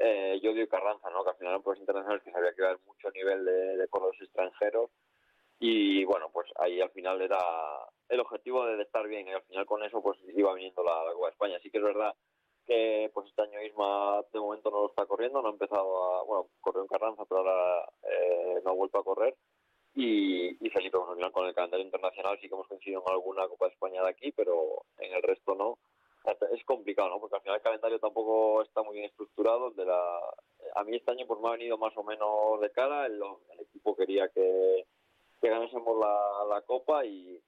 eh, 0.00 0.40
yo 0.42 0.50
y 0.50 0.66
Carranza, 0.68 1.10
¿no? 1.10 1.24
que 1.24 1.30
al 1.30 1.36
final 1.36 1.52
eran 1.52 1.62
pruebas 1.62 1.80
internacionales 1.80 2.22
que 2.22 2.32
sabía 2.32 2.52
que 2.52 2.60
iba 2.60 2.68
a 2.68 2.70
haber 2.72 2.84
mucho 2.86 3.10
nivel 3.10 3.44
de, 3.44 3.76
de 3.76 3.88
corredores 3.88 4.20
extranjeros 4.22 4.90
y 5.60 6.04
bueno, 6.04 6.30
pues 6.32 6.46
ahí 6.56 6.80
al 6.80 6.90
final 6.90 7.20
era 7.20 7.38
el 8.08 8.20
objetivo 8.20 8.64
de 8.64 8.82
estar 8.82 9.06
bien 9.08 9.26
y 9.26 9.32
al 9.32 9.42
final 9.42 9.66
con 9.66 9.82
eso 9.82 10.00
pues 10.02 10.18
iba 10.34 10.54
viniendo 10.54 10.82
la, 10.84 11.04
la 11.04 11.12
Copa 11.12 11.26
de 11.26 11.32
España. 11.32 11.56
Así 11.56 11.70
que 11.70 11.78
es 11.78 11.84
verdad 11.84 12.14
que 12.64 13.10
pues 13.12 13.26
este 13.28 13.42
año 13.42 13.62
Isma 13.62 14.22
de 14.32 14.38
momento 14.38 14.70
no 14.70 14.82
lo 14.82 14.88
está 14.88 15.06
corriendo, 15.06 15.42
no 15.42 15.48
ha 15.48 15.52
empezado 15.52 16.14
a, 16.14 16.22
bueno, 16.24 16.48
corrió 16.60 16.82
en 16.82 16.88
Carranza, 16.88 17.24
pero 17.28 17.40
ahora 17.40 17.88
eh, 18.02 18.60
no 18.64 18.70
ha 18.70 18.74
vuelto 18.74 18.98
a 18.98 19.04
correr. 19.04 19.34
Y, 19.94 20.64
y 20.64 20.70
Felipe, 20.70 20.98
bueno, 20.98 21.32
con 21.32 21.46
el 21.46 21.54
calendario 21.54 21.84
internacional 21.84 22.38
sí 22.40 22.48
que 22.48 22.54
hemos 22.54 22.68
coincidido 22.68 23.02
en 23.04 23.12
alguna 23.12 23.48
Copa 23.48 23.66
de 23.66 23.72
España 23.72 24.02
de 24.02 24.10
aquí, 24.10 24.32
pero 24.32 24.84
en 24.98 25.12
el 25.12 25.22
resto 25.22 25.54
no. 25.56 25.78
Es 26.52 26.64
complicado, 26.64 27.08
¿no? 27.08 27.20
Porque 27.20 27.36
al 27.36 27.42
final 27.42 27.56
el 27.56 27.62
calendario 27.62 27.98
tampoco 27.98 28.62
está 28.62 28.82
muy 28.82 28.94
bien 28.94 29.06
estructurado. 29.06 29.70
De 29.70 29.84
la, 29.84 30.20
a 30.74 30.84
mí 30.84 30.96
este 30.96 31.10
año 31.10 31.26
pues 31.26 31.40
me 31.40 31.48
ha 31.48 31.52
venido 31.52 31.78
más 31.78 31.96
o 31.96 32.02
menos 32.02 32.60
de 32.60 32.70
cara. 32.70 33.06
El, 33.06 33.20
el 33.52 33.60
equipo 33.60 33.96
quería 33.96 34.28
que, 34.28 34.86
ganásemos 35.40 35.98
la, 35.98 36.44
la 36.48 36.62
Copa 36.62 37.04
y 37.04 37.40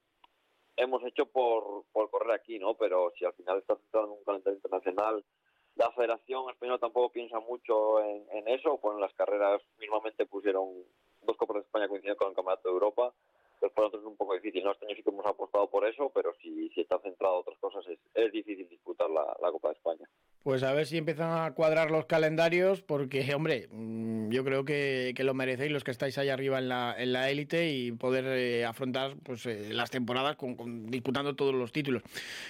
hemos 0.76 1.04
hecho 1.04 1.26
por, 1.26 1.84
por 1.92 2.10
correr 2.10 2.32
aquí, 2.32 2.58
¿no? 2.58 2.74
Pero 2.74 3.12
si 3.18 3.24
al 3.24 3.34
final 3.34 3.58
está 3.58 3.76
centrado 3.76 4.06
en 4.06 4.12
un 4.12 4.24
calendario 4.24 4.56
internacional, 4.56 5.24
la 5.76 5.90
Federación 5.92 6.50
Española 6.50 6.78
tampoco 6.78 7.12
piensa 7.12 7.40
mucho 7.40 8.00
en, 8.00 8.26
en 8.32 8.48
eso. 8.48 8.78
Pues 8.78 8.94
en 8.94 9.00
las 9.00 9.14
carreras 9.14 9.60
mismamente 9.78 10.26
pusieron 10.26 10.84
dos 11.22 11.36
Copas 11.36 11.56
de 11.56 11.62
España 11.62 11.88
coincidiendo 11.88 12.18
con 12.18 12.28
el 12.28 12.34
Campeonato 12.34 12.68
de 12.68 12.74
Europa 12.74 13.12
pues 13.61 13.73
para 13.73 13.87
nosotros 13.87 14.03
es 14.03 14.11
un 14.11 14.16
poco 14.16 14.35
difícil. 14.35 14.64
¿no? 14.64 14.73
Este 14.73 14.87
año 14.87 14.96
sí 14.96 15.03
que 15.03 15.11
hemos 15.11 15.27
apostado 15.27 15.68
por 15.70 15.87
eso, 15.87 16.11
pero 16.14 16.33
si, 16.42 16.70
está 16.77 16.99
centrado 17.01 17.35
en 17.35 17.40
otras 17.40 17.59
cosas 17.59 17.85
es, 18.14 18.33
difícil 18.33 18.68
disputar 18.68 19.09
la, 19.11 19.51
Copa 19.53 19.68
de 19.68 19.75
España. 19.75 20.09
Pues 20.42 20.62
a 20.62 20.73
ver 20.73 20.87
si 20.87 20.96
empiezan 20.96 21.44
a 21.44 21.53
cuadrar 21.55 21.90
los 21.90 22.07
calendarios, 22.07 22.81
porque, 22.83 23.20
hombre, 23.35 23.68
mm, 23.70 24.31
yo 24.31 24.44
creo 24.44 24.64
que, 24.64 25.14
lo 25.20 25.35
merecéis 25.35 25.70
los 25.70 25.85
que 25.85 25.90
estáis 25.90 26.16
ahí 26.16 26.31
arriba 26.31 26.59
en 26.59 26.68
la 27.12 27.31
élite 27.31 27.70
y 27.70 27.92
poder 27.92 28.25
eh, 28.27 28.64
afrontar 28.64 29.16
pues 29.23 29.44
eh, 29.46 29.68
las 29.73 29.90
temporadas 29.90 30.37
con, 30.37 30.90
disputando 30.90 31.37
todos 31.37 31.55
los 31.55 31.73
títulos. 31.73 32.03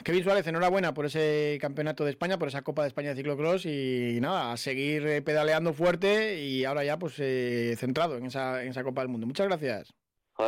Kevin 0.05 0.23
Suárez, 0.23 0.47
enhorabuena 0.47 0.95
por 0.95 1.07
ese 1.07 1.59
campeonato 1.61 2.05
de 2.05 2.11
España, 2.11 2.39
por 2.39 2.49
esa 2.49 2.63
Copa 2.63 2.83
de 2.83 2.89
España 2.89 3.11
de 3.11 3.17
ciclocross 3.17 3.67
y, 3.67 4.19
nada, 4.21 4.53
a 4.53 4.57
seguir 4.57 5.07
eh, 5.07 5.23
pedaleando 5.23 5.73
fuerte 5.73 6.41
y 6.41 6.65
ahora 6.65 6.85
ya 6.85 6.99
pues 6.99 7.19
eh, 7.19 7.75
centrado 7.77 8.17
en 8.17 8.27
esa 8.27 8.85
Copa 8.85 9.01
del 9.01 9.09
Mundo. 9.09 9.27
Muchas 9.27 9.47
gracias. 9.47 10.00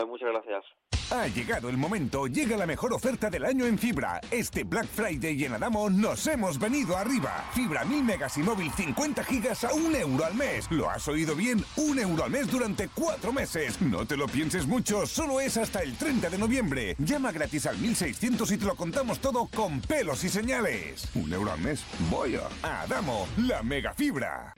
Muchas 0.06 0.30
gracias. 0.30 0.64
Ha 1.12 1.26
llegado 1.26 1.68
el 1.68 1.76
momento, 1.76 2.26
llega 2.26 2.56
la 2.56 2.64
mejor 2.64 2.94
oferta 2.94 3.28
del 3.28 3.44
año 3.44 3.66
en 3.66 3.76
fibra. 3.76 4.18
Este 4.30 4.64
Black 4.64 4.86
Friday 4.86 5.44
en 5.44 5.52
Adamo 5.52 5.90
nos 5.90 6.26
hemos 6.26 6.58
venido 6.58 6.96
arriba. 6.96 7.44
Fibra 7.52 7.84
1000 7.84 8.02
megas 8.02 8.38
y 8.38 8.40
móvil 8.42 8.72
50 8.72 9.22
gigas 9.24 9.62
a 9.64 9.74
un 9.74 9.94
euro 9.94 10.24
al 10.24 10.34
mes. 10.34 10.70
¿Lo 10.70 10.88
has 10.88 11.06
oído 11.08 11.36
bien? 11.36 11.62
Un 11.76 11.98
euro 11.98 12.24
al 12.24 12.30
mes 12.30 12.50
durante 12.50 12.88
cuatro 12.88 13.30
meses. 13.30 13.78
No 13.82 14.06
te 14.06 14.16
lo 14.16 14.26
pienses 14.26 14.66
mucho, 14.66 15.06
solo 15.06 15.38
es 15.38 15.58
hasta 15.58 15.80
el 15.80 15.94
30 15.96 16.30
de 16.30 16.38
noviembre. 16.38 16.96
Llama 16.98 17.30
gratis 17.30 17.66
al 17.66 17.76
1600 17.76 18.50
y 18.50 18.56
te 18.56 18.64
lo 18.64 18.74
contamos 18.74 19.18
todo 19.18 19.46
con 19.54 19.82
pelos 19.82 20.24
y 20.24 20.30
señales. 20.30 21.10
Un 21.14 21.30
euro 21.30 21.52
al 21.52 21.60
mes. 21.60 21.84
Voy 22.10 22.36
a 22.36 22.80
Adamo, 22.82 23.28
la 23.36 23.62
mega 23.62 23.92
fibra. 23.92 24.54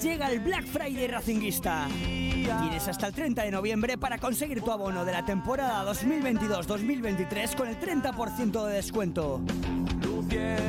Llega 0.00 0.30
el 0.30 0.38
Black 0.38 0.64
Friday 0.66 1.08
Racinguista. 1.08 1.88
Tienes 1.88 2.86
hasta 2.86 3.08
el 3.08 3.12
30 3.12 3.42
de 3.42 3.50
noviembre 3.50 3.98
para 3.98 4.18
conseguir 4.18 4.62
tu 4.62 4.70
abono 4.70 5.04
de 5.04 5.10
la 5.10 5.24
temporada 5.24 5.55
2022-2023 5.56 7.56
con 7.56 7.68
el 7.68 7.78
30% 7.78 8.66
de 8.66 8.74
descuento. 8.74 9.40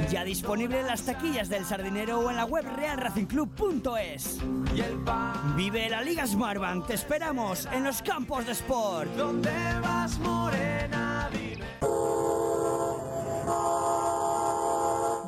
Ya 0.10 0.24
disponible 0.24 0.80
en 0.80 0.88
las 0.88 1.04
taquillas 1.04 1.50
del 1.50 1.66
Sardinero 1.66 2.20
o 2.20 2.30
en 2.30 2.38
la 2.38 2.46
web 2.46 2.66
realracingclub.es. 2.76 4.40
Vive 5.56 5.90
la 5.90 6.02
Liga 6.02 6.26
Smartbank, 6.26 6.88
te 6.88 6.94
esperamos 6.94 7.68
en 7.74 7.84
los 7.84 8.02
campos 8.02 8.46
de 8.46 8.54
sport. 8.54 9.10
¿Dónde 9.16 9.52
vas, 9.82 10.18
morena? 10.20 11.07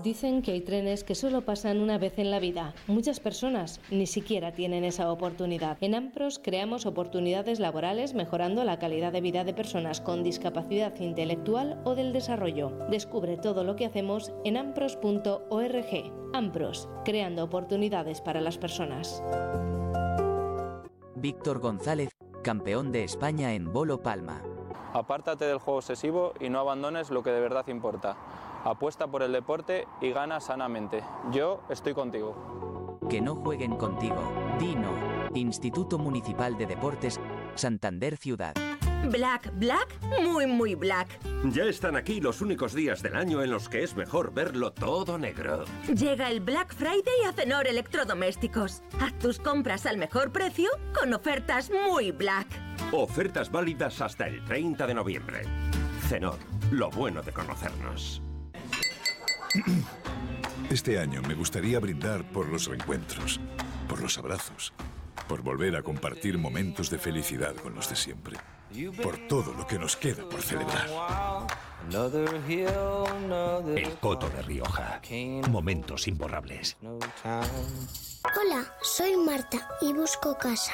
Dicen 0.09 0.41
que 0.41 0.53
hay 0.53 0.61
trenes 0.61 1.03
que 1.03 1.13
solo 1.13 1.41
pasan 1.41 1.79
una 1.79 1.99
vez 1.99 2.17
en 2.17 2.31
la 2.31 2.39
vida. 2.39 2.73
Muchas 2.87 3.19
personas 3.19 3.79
ni 3.91 4.07
siquiera 4.07 4.53
tienen 4.53 4.83
esa 4.83 5.11
oportunidad. 5.11 5.77
En 5.81 5.93
Ampros 5.93 6.39
creamos 6.43 6.87
oportunidades 6.87 7.59
laborales 7.59 8.15
mejorando 8.15 8.63
la 8.63 8.79
calidad 8.79 9.11
de 9.11 9.21
vida 9.21 9.43
de 9.43 9.53
personas 9.53 10.01
con 10.01 10.23
discapacidad 10.23 10.99
intelectual 10.99 11.79
o 11.85 11.93
del 11.93 12.11
desarrollo. 12.11 12.71
Descubre 12.89 13.37
todo 13.37 13.63
lo 13.63 13.75
que 13.75 13.85
hacemos 13.85 14.33
en 14.45 14.57
ampros.org. 14.57 16.11
Ampros, 16.33 16.89
creando 17.05 17.43
oportunidades 17.43 18.19
para 18.19 18.41
las 18.41 18.57
personas. 18.57 19.21
Víctor 21.17 21.59
González, 21.59 22.09
campeón 22.41 22.91
de 22.91 23.03
España 23.03 23.53
en 23.53 23.71
Bolo 23.71 24.01
Palma. 24.01 24.41
Apártate 24.91 25.45
del 25.45 25.59
juego 25.59 25.77
obsesivo 25.77 26.33
y 26.39 26.49
no 26.49 26.61
abandones 26.61 27.11
lo 27.11 27.21
que 27.21 27.29
de 27.29 27.41
verdad 27.41 27.67
importa. 27.67 28.17
Apuesta 28.63 29.07
por 29.07 29.23
el 29.23 29.31
deporte 29.31 29.87
y 30.01 30.11
gana 30.11 30.39
sanamente. 30.39 31.03
Yo 31.31 31.61
estoy 31.69 31.93
contigo. 31.93 32.99
Que 33.09 33.21
no 33.21 33.35
jueguen 33.35 33.75
contigo. 33.77 34.21
Dino. 34.59 34.89
Instituto 35.33 35.97
Municipal 35.97 36.57
de 36.57 36.65
Deportes, 36.65 37.19
Santander 37.55 38.17
Ciudad. 38.17 38.53
Black, 39.09 39.51
black, 39.53 39.97
muy, 40.21 40.45
muy 40.45 40.75
black. 40.75 41.07
Ya 41.45 41.63
están 41.63 41.95
aquí 41.95 42.19
los 42.19 42.41
únicos 42.41 42.73
días 42.73 43.01
del 43.01 43.15
año 43.15 43.41
en 43.41 43.49
los 43.49 43.69
que 43.69 43.83
es 43.83 43.95
mejor 43.95 44.33
verlo 44.33 44.73
todo 44.73 45.17
negro. 45.17 45.63
Llega 45.87 46.29
el 46.29 46.41
Black 46.41 46.73
Friday 46.75 47.23
a 47.27 47.31
Cenor 47.31 47.65
Electrodomésticos. 47.65 48.83
Haz 48.99 49.17
tus 49.19 49.39
compras 49.39 49.85
al 49.85 49.97
mejor 49.97 50.31
precio 50.31 50.69
con 50.93 51.13
ofertas 51.13 51.71
muy 51.71 52.11
black. 52.11 52.47
Ofertas 52.91 53.49
válidas 53.49 54.01
hasta 54.01 54.27
el 54.27 54.43
30 54.43 54.85
de 54.85 54.93
noviembre. 54.93 55.41
Cenor, 56.09 56.37
lo 56.71 56.89
bueno 56.89 57.21
de 57.21 57.31
conocernos. 57.31 58.21
Este 60.69 60.99
año 60.99 61.21
me 61.23 61.33
gustaría 61.33 61.79
brindar 61.79 62.23
por 62.31 62.47
los 62.47 62.67
reencuentros, 62.67 63.39
por 63.87 64.01
los 64.01 64.17
abrazos, 64.17 64.73
por 65.27 65.41
volver 65.41 65.75
a 65.75 65.81
compartir 65.81 66.37
momentos 66.37 66.89
de 66.89 66.99
felicidad 66.99 67.55
con 67.55 67.73
los 67.73 67.89
de 67.89 67.95
siempre, 67.95 68.37
por 69.01 69.17
todo 69.27 69.53
lo 69.53 69.65
que 69.65 69.79
nos 69.79 69.95
queda 69.95 70.27
por 70.29 70.41
celebrar. 70.41 70.87
El 73.75 73.97
Coto 73.99 74.29
de 74.29 74.41
Rioja. 74.43 75.01
Momentos 75.49 76.07
imborrables. 76.07 76.77
Hola, 76.83 78.73
soy 78.81 79.17
Marta 79.17 79.67
y 79.81 79.93
busco 79.93 80.37
casa. 80.37 80.73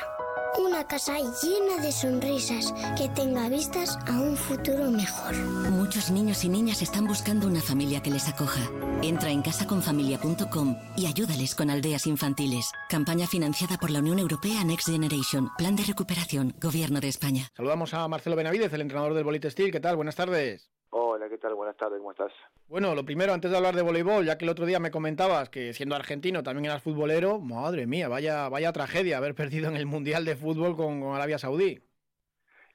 Una 0.58 0.88
casa 0.88 1.18
llena 1.18 1.82
de 1.82 1.92
sonrisas 1.92 2.74
que 2.98 3.10
tenga 3.10 3.50
vistas 3.50 3.98
a 4.08 4.20
un 4.22 4.38
futuro 4.38 4.90
mejor. 4.90 5.36
Muchos 5.36 6.12
niños 6.12 6.44
y 6.44 6.50
niñas 6.50 6.82
están 6.82 7.06
buscando 7.06 7.48
una 7.48 7.62
familia 7.62 8.02
que 8.02 8.10
les 8.10 8.28
acoja. 8.30 8.62
Entra 9.02 9.30
en 9.32 9.42
casaconfamilia.com 9.42 10.78
y 10.96 11.08
ayúdales 11.08 11.56
con 11.56 11.70
aldeas 11.70 12.08
infantiles. 12.08 12.72
Campaña 12.90 13.28
financiada 13.28 13.78
por 13.78 13.90
la 13.90 14.00
Unión 14.00 14.20
Europea 14.20 14.64
Next 14.64 14.88
Generation. 14.90 15.50
Plan 15.58 15.76
de 15.76 15.84
recuperación. 15.84 16.56
Gobierno 16.62 17.02
de 17.02 17.10
España. 17.10 17.52
Saludamos 17.56 17.94
a 17.94 18.08
Marcelo 18.08 18.36
Benavides, 18.36 18.72
el 18.72 18.82
entrenador 18.82 19.14
del 19.14 19.26
Bolite 19.26 19.52
Steel. 19.52 19.72
¿Qué 19.72 19.80
tal? 19.80 19.98
Buenas 19.98 20.16
tardes. 20.16 20.70
Hola, 21.16 21.30
¿qué 21.30 21.38
tal? 21.38 21.56
Buenas 21.56 21.78
tardes, 21.78 22.00
¿cómo 22.00 22.12
estás? 22.12 22.34
Bueno, 22.68 22.94
lo 22.94 23.06
primero, 23.06 23.32
antes 23.32 23.50
de 23.50 23.56
hablar 23.56 23.74
de 23.74 23.82
voleibol, 23.82 24.26
ya 24.26 24.38
que 24.38 24.44
el 24.44 24.52
otro 24.52 24.66
día 24.66 24.82
me 24.82 24.92
comentabas 24.92 25.50
que 25.50 25.72
siendo 25.72 25.96
argentino 25.96 26.44
también 26.44 26.66
eras 26.66 26.84
futbolero, 26.84 27.40
madre 27.40 27.88
mía, 27.88 28.10
vaya, 28.10 28.50
vaya 28.50 28.74
tragedia 28.74 29.16
haber 29.16 29.34
perdido 29.34 29.70
en 29.70 29.78
el 29.78 29.86
Mundial 29.86 30.26
de 30.26 30.36
Fútbol 30.36 30.76
con, 30.76 31.00
con 31.00 31.16
Arabia 31.16 31.38
Saudí. 31.38 31.82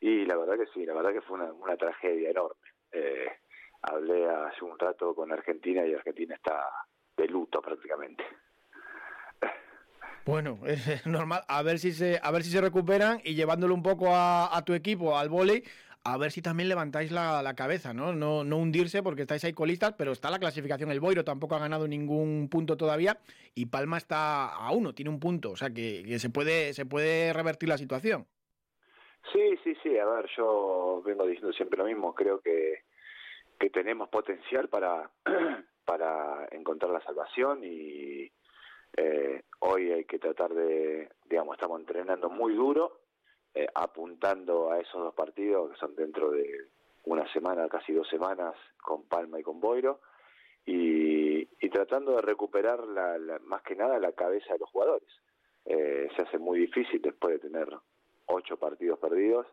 Y 0.00 0.24
la 0.24 0.38
verdad 0.38 0.54
que 0.56 0.64
sí, 0.72 0.86
la 0.86 0.94
verdad 0.94 1.12
que 1.12 1.20
fue 1.20 1.36
una, 1.36 1.52
una 1.52 1.76
tragedia 1.76 2.30
enorme. 2.30 2.56
Eh, 2.92 3.26
hablé 3.82 4.26
hace 4.26 4.64
un 4.64 4.78
rato 4.78 5.14
con 5.14 5.30
Argentina 5.30 5.86
y 5.86 5.92
Argentina 5.92 6.34
está 6.34 6.64
de 7.18 7.26
luto 7.26 7.60
prácticamente. 7.60 8.24
Bueno, 10.24 10.60
es 10.66 11.06
normal, 11.06 11.42
a 11.46 11.62
ver 11.62 11.78
si 11.78 11.92
se, 11.92 12.18
a 12.22 12.30
ver 12.30 12.42
si 12.42 12.50
se 12.50 12.62
recuperan 12.62 13.20
y 13.22 13.34
llevándolo 13.34 13.74
un 13.74 13.82
poco 13.82 14.14
a, 14.14 14.56
a 14.56 14.64
tu 14.64 14.72
equipo, 14.72 15.18
al 15.18 15.28
volei, 15.28 15.62
a 16.04 16.16
ver 16.16 16.30
si 16.30 16.40
también 16.40 16.68
levantáis 16.68 17.12
la, 17.12 17.42
la, 17.42 17.54
cabeza, 17.54 17.92
¿no? 17.92 18.14
¿no? 18.14 18.42
No 18.42 18.56
hundirse 18.56 19.02
porque 19.02 19.22
estáis 19.22 19.44
ahí 19.44 19.52
colistas, 19.52 19.94
pero 19.98 20.12
está 20.12 20.30
la 20.30 20.38
clasificación. 20.38 20.90
El 20.90 21.00
Boiro 21.00 21.24
tampoco 21.24 21.56
ha 21.56 21.60
ganado 21.60 21.86
ningún 21.86 22.48
punto 22.50 22.76
todavía 22.76 23.18
y 23.54 23.66
Palma 23.66 23.98
está 23.98 24.46
a 24.46 24.72
uno, 24.72 24.94
tiene 24.94 25.10
un 25.10 25.20
punto. 25.20 25.50
O 25.50 25.56
sea 25.56 25.70
que, 25.70 26.18
se 26.18 26.30
puede 26.30 26.72
se 26.72 26.86
puede 26.86 27.32
revertir 27.32 27.68
la 27.68 27.78
situación. 27.78 28.26
Sí, 29.32 29.58
sí, 29.62 29.76
sí. 29.82 29.98
A 29.98 30.06
ver, 30.06 30.26
yo 30.36 31.02
vengo 31.04 31.26
diciendo 31.26 31.52
siempre 31.52 31.78
lo 31.78 31.84
mismo. 31.84 32.14
Creo 32.14 32.40
que, 32.40 32.84
que 33.58 33.68
tenemos 33.68 34.08
potencial 34.08 34.68
para, 34.68 35.10
para 35.84 36.48
encontrar 36.50 36.92
la 36.92 37.02
salvación 37.02 37.62
y 37.62 38.32
eh, 38.96 39.42
hoy 39.60 39.92
hay 39.92 40.04
que 40.04 40.18
tratar 40.18 40.54
de, 40.54 41.10
digamos, 41.26 41.56
estamos 41.56 41.78
entrenando 41.78 42.30
muy 42.30 42.54
duro 42.54 43.00
eh, 43.54 43.66
apuntando 43.74 44.70
a 44.70 44.78
esos 44.78 45.02
dos 45.02 45.14
partidos 45.14 45.70
que 45.72 45.78
son 45.78 45.94
dentro 45.94 46.30
de 46.30 46.68
una 47.04 47.30
semana, 47.32 47.68
casi 47.68 47.92
dos 47.92 48.08
semanas, 48.08 48.54
con 48.82 49.04
Palma 49.04 49.40
y 49.40 49.42
con 49.42 49.60
Boiro, 49.60 50.00
y, 50.66 51.40
y 51.40 51.70
tratando 51.70 52.16
de 52.16 52.22
recuperar 52.22 52.86
la, 52.86 53.18
más 53.44 53.62
que 53.62 53.74
nada 53.74 53.98
la 53.98 54.12
cabeza 54.12 54.52
de 54.52 54.58
los 54.60 54.70
jugadores. 54.70 55.08
Eh, 55.64 56.08
se 56.14 56.22
hace 56.22 56.38
muy 56.38 56.60
difícil 56.60 57.00
después 57.02 57.34
de 57.34 57.48
tener 57.48 57.68
ocho 58.26 58.56
partidos 58.56 58.98
perdidos, 58.98 59.46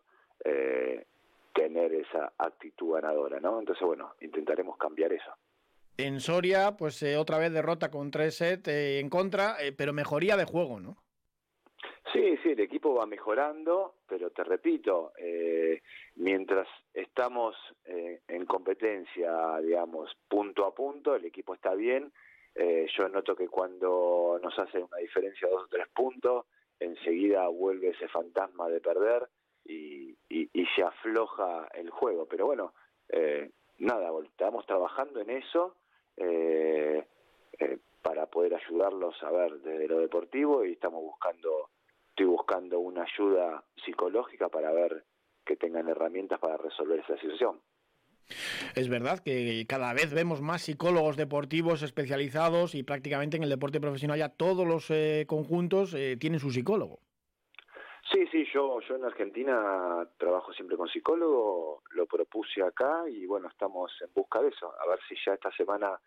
eh, 0.44 1.06
tener 1.54 1.94
esa 1.94 2.34
actitud 2.38 2.94
ganadora, 2.94 3.40
¿no? 3.40 3.60
Entonces, 3.60 3.86
bueno, 3.86 4.14
intentaremos 4.22 4.78
cambiar 4.78 5.14
eso. 5.14 5.32
En 5.98 6.20
Soria, 6.20 6.78
pues 6.78 7.02
otra 7.18 7.40
vez 7.40 7.52
derrota 7.52 7.90
con 7.90 8.12
tres 8.12 8.36
set 8.36 8.68
eh, 8.68 9.00
en 9.00 9.10
contra, 9.10 9.58
pero 9.76 9.94
mejoría 9.94 10.38
de 10.38 10.46
juego, 10.46 10.80
¿no? 10.80 10.98
Sí, 12.13 12.38
sí, 12.41 12.52
el 12.52 12.60
equipo 12.62 12.93
va 12.96 13.06
mejorando, 13.06 13.96
pero 14.08 14.30
te 14.30 14.43
repito, 14.43 15.12
eh, 15.17 15.82
mientras 16.15 16.67
estamos 16.93 17.56
eh, 17.86 18.22
en 18.28 18.46
competencia, 18.46 19.58
digamos, 19.60 20.15
punto 20.30 20.65
a 20.65 20.74
punto, 20.74 21.15
el 21.15 21.26
equipo 21.26 21.54
está 21.54 21.74
bien. 21.76 22.13
Eh, 22.56 22.88
yo 22.96 23.10
noto 23.10 23.36
que 23.36 23.50
cuando 23.50 24.39
nos 24.41 24.58
hace 24.58 24.80
una 24.80 24.98
diferencia 24.98 25.48
de 25.48 25.54
dos 25.54 25.65
o 25.65 25.67
tres 25.67 25.88
puntos, 25.89 26.46
enseguida 26.80 27.48
vuelve 27.50 27.89
ese 27.89 28.08
fantasma 28.08 28.70
de 28.70 28.80
perder 28.80 29.28
y, 29.65 30.15
y 30.30 30.65
se 30.76 30.84
afloja 30.84 31.67
el 31.74 31.89
juego. 31.89 32.26
Pero 32.26 32.46
bueno, 32.46 32.74
nada, 33.80 34.12
estamos 34.24 34.65
trabajando 34.65 35.20
en 35.20 35.30
eso 35.30 35.76
para 38.02 38.28
poder 38.28 38.56
ayudarlos 38.56 39.22
a 39.24 39.32
ver 39.32 39.60
desde 39.60 39.88
lo 39.88 40.00
deportivo 40.00 40.63
y 40.63 40.74
estamos 40.74 41.02
buscando 41.02 41.70
buscando 42.48 42.80
una 42.80 43.04
ayuda 43.04 43.64
psicológica 43.84 44.48
para 44.48 44.72
ver 44.72 45.04
que 45.46 45.58
tengan 45.58 45.90
herramientas 45.90 46.40
para 46.40 46.56
resolver 46.56 47.00
esa 47.00 47.18
situación. 47.18 47.60
Es 48.76 48.90
verdad 48.90 49.20
que 49.20 49.66
cada 49.68 49.94
vez 49.94 50.14
vemos 50.14 50.42
más 50.42 50.62
psicólogos 50.62 51.18
deportivos 51.18 51.82
especializados 51.82 52.74
y 52.76 52.84
prácticamente 52.84 53.36
en 53.38 53.44
el 53.44 53.50
deporte 53.50 53.82
profesional 53.82 54.20
ya 54.20 54.30
todos 54.30 54.66
los 54.66 54.90
eh, 54.92 55.26
conjuntos 55.28 55.94
eh, 55.94 56.16
tienen 56.18 56.40
su 56.40 56.52
psicólogo. 56.52 57.00
Sí, 58.12 58.26
sí, 58.32 58.46
yo, 58.54 58.80
yo 58.88 58.96
en 58.96 59.04
Argentina 59.04 60.08
trabajo 60.18 60.54
siempre 60.54 60.78
con 60.78 60.88
psicólogo, 60.88 61.84
lo 61.92 62.06
propuse 62.06 62.64
acá 62.64 63.04
y 63.10 63.26
bueno, 63.26 63.50
estamos 63.50 63.92
en 64.02 64.10
busca 64.14 64.42
de 64.42 64.50
eso, 64.50 64.74
a 64.80 64.88
ver 64.88 65.00
si 65.10 65.16
ya 65.26 65.34
esta 65.34 65.52
semana 65.52 66.00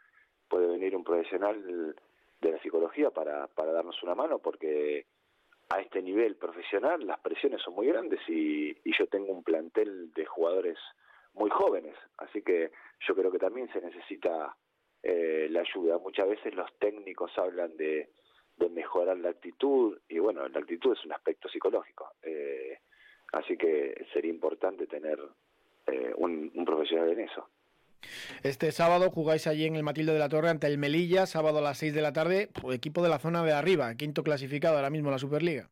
puede 0.48 0.66
venir 0.66 0.96
un 0.96 1.05
profesional 1.05 1.94
de 2.40 2.50
la 2.50 2.59
psicología 2.62 3.11
para, 3.11 3.46
para 3.48 3.72
darnos 3.72 4.03
una 4.03 4.14
mano, 4.14 4.38
porque 4.38 5.07
a 5.70 5.80
este 5.80 6.02
nivel 6.02 6.37
profesional 6.37 7.06
las 7.06 7.20
presiones 7.20 7.62
son 7.62 7.74
muy 7.74 7.87
grandes 7.87 8.20
y, 8.28 8.76
yo 8.98 9.06
tengo 9.06 9.33
un 9.33 9.42
plantel 9.42 10.12
de 10.12 10.26
jugadores 10.26 10.76
muy 11.33 11.48
jóvenes, 11.48 11.96
así 12.18 12.42
que 12.42 12.70
yo 13.06 13.14
creo 13.14 13.30
que 13.30 13.38
también 13.38 13.72
se 13.72 13.80
necesita 13.80 14.54
eh, 15.02 15.46
la 15.48 15.61
ayuda. 15.61 15.96
Muchas 15.98 16.28
veces 16.28 16.54
los 16.54 16.70
técnicos 16.78 17.30
hablan 17.38 17.76
de, 17.76 18.11
mejorar 18.70 19.16
la 19.16 19.30
actitud 19.30 19.98
y 20.06 20.18
bueno, 20.18 20.46
la 20.46 20.59
actitud 20.59 20.92
es 20.92 21.02
un 21.06 21.12
aspecto 21.12 21.48
psicológico, 21.48 22.12
eh, 22.22 22.78
así 23.33 23.56
que 23.56 24.06
sería 24.12 24.30
importante 24.30 24.87
tener 24.87 25.18
eh, 25.87 26.12
un, 26.16 26.52
un 26.54 26.64
profesional 26.66 27.11
en 27.11 27.20
eso. 27.20 27.48
Este 28.42 28.72
sábado 28.72 29.10
jugáis 29.10 29.46
allí 29.46 29.66
en 29.66 29.76
el 29.76 29.82
Matilde 29.82 30.12
de 30.12 30.18
la 30.18 30.28
Torre 30.28 30.48
ante 30.48 30.66
el 30.66 30.78
Melilla, 30.78 31.26
sábado 31.26 31.58
a 31.58 31.62
las 31.62 31.78
6 31.78 31.94
de 31.94 32.02
la 32.02 32.12
tarde, 32.12 32.48
pues, 32.60 32.76
equipo 32.76 33.02
de 33.02 33.08
la 33.08 33.18
zona 33.18 33.44
de 33.44 33.52
arriba, 33.52 33.94
quinto 33.94 34.22
clasificado 34.22 34.76
ahora 34.76 34.90
mismo 34.90 35.08
en 35.08 35.12
la 35.12 35.18
Superliga. 35.18 35.68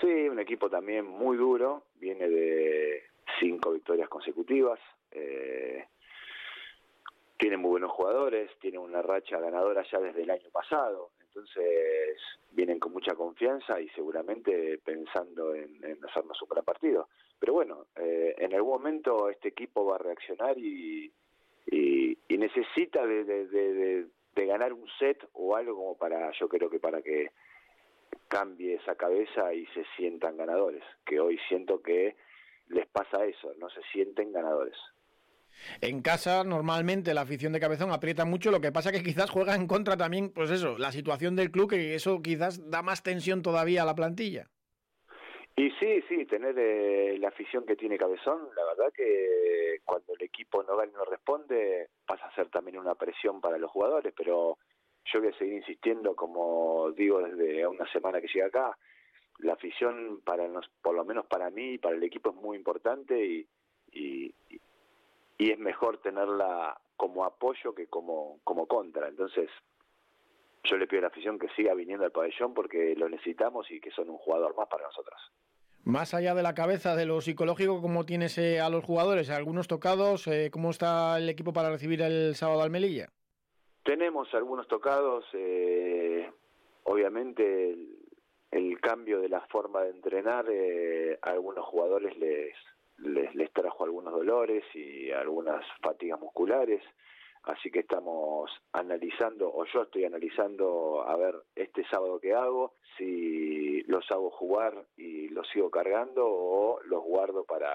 Sí, 0.00 0.28
un 0.28 0.38
equipo 0.38 0.68
también 0.68 1.06
muy 1.06 1.36
duro, 1.36 1.84
viene 1.96 2.28
de 2.28 3.02
cinco 3.40 3.72
victorias 3.72 4.08
consecutivas, 4.08 4.78
eh, 5.10 5.84
tiene 7.38 7.56
muy 7.56 7.70
buenos 7.70 7.92
jugadores, 7.92 8.50
tiene 8.60 8.78
una 8.78 9.02
racha 9.02 9.38
ganadora 9.38 9.84
ya 9.90 9.98
desde 10.00 10.22
el 10.22 10.30
año 10.30 10.50
pasado, 10.52 11.10
entonces 11.20 12.18
vienen 12.52 12.78
con 12.78 12.92
mucha 12.92 13.14
confianza 13.14 13.80
y 13.80 13.88
seguramente 13.90 14.78
pensando 14.78 15.54
en, 15.54 15.98
hacernos 16.08 16.40
un 16.42 16.48
gran 16.48 16.64
partido. 16.64 17.08
Pero 17.38 17.54
bueno, 17.54 17.86
eh, 17.96 18.34
en 18.38 18.54
algún 18.54 18.74
momento 18.74 19.28
este 19.28 19.48
equipo 19.48 19.84
va 19.84 19.96
a 19.96 19.98
reaccionar 19.98 20.56
y, 20.56 21.12
y, 21.66 22.18
necesita 22.28 23.06
de, 23.06 23.24
de, 23.24 24.06
de, 24.34 24.46
ganar 24.46 24.72
un 24.72 24.86
set 24.98 25.26
o 25.32 25.56
algo 25.56 25.74
como 25.74 25.96
para, 25.96 26.30
yo 26.38 26.48
creo 26.48 26.68
que 26.68 26.78
para 26.78 27.00
que 27.00 27.30
cambie 28.28 28.74
esa 28.74 28.96
cabeza 28.96 29.54
y 29.54 29.66
se 29.68 29.84
sientan 29.96 30.36
ganadores, 30.36 30.82
que 31.06 31.20
hoy 31.20 31.38
siento 31.48 31.80
que 31.80 32.16
les 32.68 32.86
pasa 32.86 33.24
eso, 33.24 33.54
no 33.58 33.70
se 33.70 33.80
sienten 33.92 34.32
ganadores. 34.32 34.76
En 35.80 36.02
casa 36.02 36.44
normalmente 36.44 37.14
la 37.14 37.22
afición 37.22 37.52
de 37.52 37.60
Cabezón 37.60 37.92
aprieta 37.92 38.24
mucho, 38.24 38.50
lo 38.50 38.60
que 38.60 38.72
pasa 38.72 38.92
que 38.92 39.02
quizás 39.02 39.30
juega 39.30 39.54
en 39.54 39.66
contra 39.66 39.96
también, 39.96 40.30
pues 40.30 40.50
eso, 40.50 40.76
la 40.78 40.92
situación 40.92 41.36
del 41.36 41.50
club, 41.50 41.70
que 41.70 41.94
eso 41.94 42.20
quizás 42.22 42.70
da 42.70 42.82
más 42.82 43.02
tensión 43.02 43.42
todavía 43.42 43.82
a 43.82 43.86
la 43.86 43.94
plantilla. 43.94 44.50
Y 45.56 45.70
sí, 45.72 46.02
sí, 46.08 46.26
tener 46.26 46.58
eh, 46.58 47.16
la 47.18 47.28
afición 47.28 47.64
que 47.64 47.76
tiene 47.76 47.96
Cabezón, 47.96 48.48
la 48.56 48.64
verdad 48.64 48.92
que 48.92 49.80
cuando 49.84 50.14
el 50.14 50.22
equipo 50.22 50.64
no 50.64 50.76
gana 50.76 50.90
y 50.90 50.94
no 50.94 51.04
responde, 51.04 51.90
pasa 52.04 52.26
a 52.26 52.34
ser 52.34 52.48
también 52.48 52.78
una 52.78 52.96
presión 52.96 53.40
para 53.40 53.56
los 53.58 53.70
jugadores, 53.70 54.12
pero 54.16 54.58
yo 55.04 55.20
voy 55.20 55.28
a 55.28 55.38
seguir 55.38 55.54
insistiendo, 55.54 56.16
como 56.16 56.90
digo 56.90 57.20
desde 57.20 57.66
una 57.68 57.86
semana 57.92 58.20
que 58.20 58.26
llega 58.26 58.46
acá, 58.46 58.76
la 59.38 59.52
afición, 59.52 60.22
para 60.24 60.48
nos, 60.48 60.68
por 60.82 60.94
lo 60.96 61.04
menos 61.04 61.26
para 61.26 61.50
mí 61.50 61.74
y 61.74 61.78
para 61.78 61.94
el 61.94 62.02
equipo, 62.02 62.30
es 62.30 62.36
muy 62.36 62.56
importante 62.56 63.24
y, 63.24 63.46
y, 63.92 64.34
y 65.38 65.50
es 65.50 65.58
mejor 65.58 65.98
tenerla 65.98 66.80
como 66.96 67.24
apoyo 67.24 67.74
que 67.74 67.86
como, 67.86 68.40
como 68.42 68.66
contra. 68.66 69.08
Entonces, 69.08 69.50
yo 70.64 70.76
le 70.76 70.86
pido 70.86 71.00
a 71.00 71.02
la 71.02 71.08
afición 71.08 71.38
que 71.38 71.48
siga 71.50 71.74
viniendo 71.74 72.04
al 72.04 72.12
pabellón 72.12 72.54
porque 72.54 72.94
lo 72.96 73.08
necesitamos 73.08 73.70
y 73.70 73.80
que 73.80 73.90
son 73.90 74.10
un 74.10 74.18
jugador 74.18 74.56
más 74.56 74.68
para 74.68 74.84
nosotros. 74.84 75.20
Más 75.84 76.14
allá 76.14 76.34
de 76.34 76.42
la 76.42 76.54
cabeza 76.54 76.96
de 76.96 77.04
lo 77.04 77.20
psicológico, 77.20 77.82
¿cómo 77.82 78.06
tienes 78.06 78.38
eh, 78.38 78.60
a 78.60 78.70
los 78.70 78.84
jugadores? 78.84 79.28
¿Algunos 79.28 79.68
tocados? 79.68 80.26
Eh, 80.26 80.48
¿Cómo 80.50 80.70
está 80.70 81.18
el 81.18 81.28
equipo 81.28 81.52
para 81.52 81.70
recibir 81.70 82.00
el 82.00 82.34
sábado 82.34 82.62
al 82.62 82.70
Melilla? 82.70 83.10
Tenemos 83.84 84.32
algunos 84.32 84.66
tocados. 84.66 85.26
Eh, 85.34 86.30
obviamente 86.84 87.76
el, 88.50 88.80
cambio 88.80 89.20
de 89.20 89.28
la 89.28 89.40
forma 89.48 89.82
de 89.82 89.90
entrenar 89.90 90.46
a 91.22 91.30
algunos 91.30 91.64
jugadores 91.66 92.16
les, 92.18 92.54
les, 92.98 93.34
les 93.34 93.52
trajo 93.52 93.84
algunos 93.84 94.12
dolores 94.12 94.62
y 94.74 95.10
algunas 95.10 95.64
fatigas 95.80 96.20
musculares 96.20 96.82
así 97.44 97.70
que 97.70 97.80
estamos 97.80 98.50
analizando, 98.72 99.52
o 99.52 99.64
yo 99.66 99.82
estoy 99.82 100.04
analizando, 100.04 101.04
a 101.06 101.16
ver 101.16 101.34
este 101.54 101.84
sábado 101.88 102.18
qué 102.20 102.34
hago, 102.34 102.74
si 102.96 103.82
los 103.82 104.10
hago 104.10 104.30
jugar 104.30 104.86
y 104.96 105.28
los 105.28 105.48
sigo 105.48 105.70
cargando 105.70 106.26
o 106.26 106.80
los 106.84 107.02
guardo 107.02 107.44
para, 107.44 107.72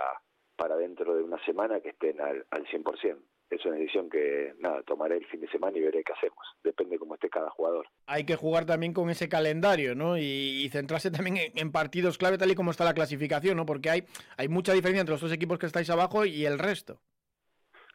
para 0.55 0.75
dentro 0.77 1.15
de 1.15 1.23
una 1.23 1.43
semana 1.45 1.79
que 1.81 1.89
estén 1.89 2.19
al, 2.21 2.45
al 2.51 2.65
100%. 2.65 3.17
Es 3.49 3.65
una 3.65 3.77
decisión 3.77 4.09
que, 4.11 4.53
nada, 4.59 4.83
tomaré 4.83 5.17
el 5.17 5.25
fin 5.25 5.41
de 5.41 5.49
semana 5.49 5.75
y 5.75 5.81
veré 5.81 6.03
qué 6.03 6.13
hacemos. 6.13 6.37
Depende 6.63 6.99
cómo 6.99 7.15
esté 7.15 7.29
cada 7.29 7.49
jugador. 7.49 7.87
Hay 8.05 8.23
que 8.23 8.35
jugar 8.35 8.65
también 8.65 8.93
con 8.93 9.09
ese 9.09 9.27
calendario, 9.27 9.95
¿no? 9.95 10.19
Y, 10.19 10.69
centrarse 10.71 11.09
también 11.09 11.51
en, 11.55 11.71
partidos 11.71 12.19
clave 12.19 12.37
tal 12.37 12.51
y 12.51 12.55
como 12.55 12.69
está 12.69 12.85
la 12.85 12.93
clasificación, 12.93 13.57
¿no? 13.57 13.65
Porque 13.65 13.89
hay, 13.89 14.03
hay 14.37 14.47
mucha 14.49 14.73
diferencia 14.73 15.01
entre 15.01 15.13
los 15.13 15.21
dos 15.21 15.31
equipos 15.31 15.57
que 15.57 15.65
estáis 15.65 15.89
abajo 15.89 16.25
y 16.25 16.45
el 16.45 16.59
resto. 16.59 17.01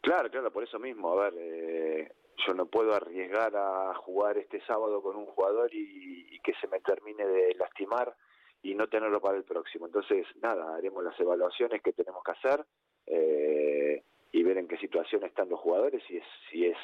Claro, 0.04 0.30
claro, 0.30 0.52
por 0.52 0.62
eso 0.62 0.78
mismo. 0.78 1.12
A 1.12 1.30
ver, 1.30 1.34
eh, 1.38 2.12
yo 2.46 2.52
no 2.52 2.66
puedo 2.66 2.92
arriesgar 2.92 3.56
a 3.56 3.94
jugar 3.94 4.36
este 4.36 4.60
sábado 4.66 5.00
con 5.00 5.16
un 5.16 5.24
jugador 5.24 5.70
y, 5.72 6.38
que 6.40 6.52
se 6.60 6.68
me 6.68 6.78
termine 6.80 7.26
de 7.26 7.54
lastimar 7.54 8.14
y 8.62 8.74
no 8.74 8.86
tenerlo 8.86 9.18
para 9.18 9.38
el 9.38 9.44
próximo. 9.44 9.86
Entonces, 9.86 10.26
nada, 10.42 10.76
haremos 10.76 11.02
las 11.02 11.18
evaluaciones 11.18 11.80
que 11.80 11.94
tenemos 11.94 12.22
que 12.22 12.32
hacer 12.32 12.66
eh, 13.06 14.02
y 14.30 14.42
ver 14.42 14.58
en 14.58 14.68
qué 14.68 14.76
situación 14.76 15.24
están 15.24 15.48
los 15.48 15.58
jugadores, 15.60 16.02
si 16.06 16.18
es, 16.18 16.24
si 16.50 16.66
es 16.66 16.76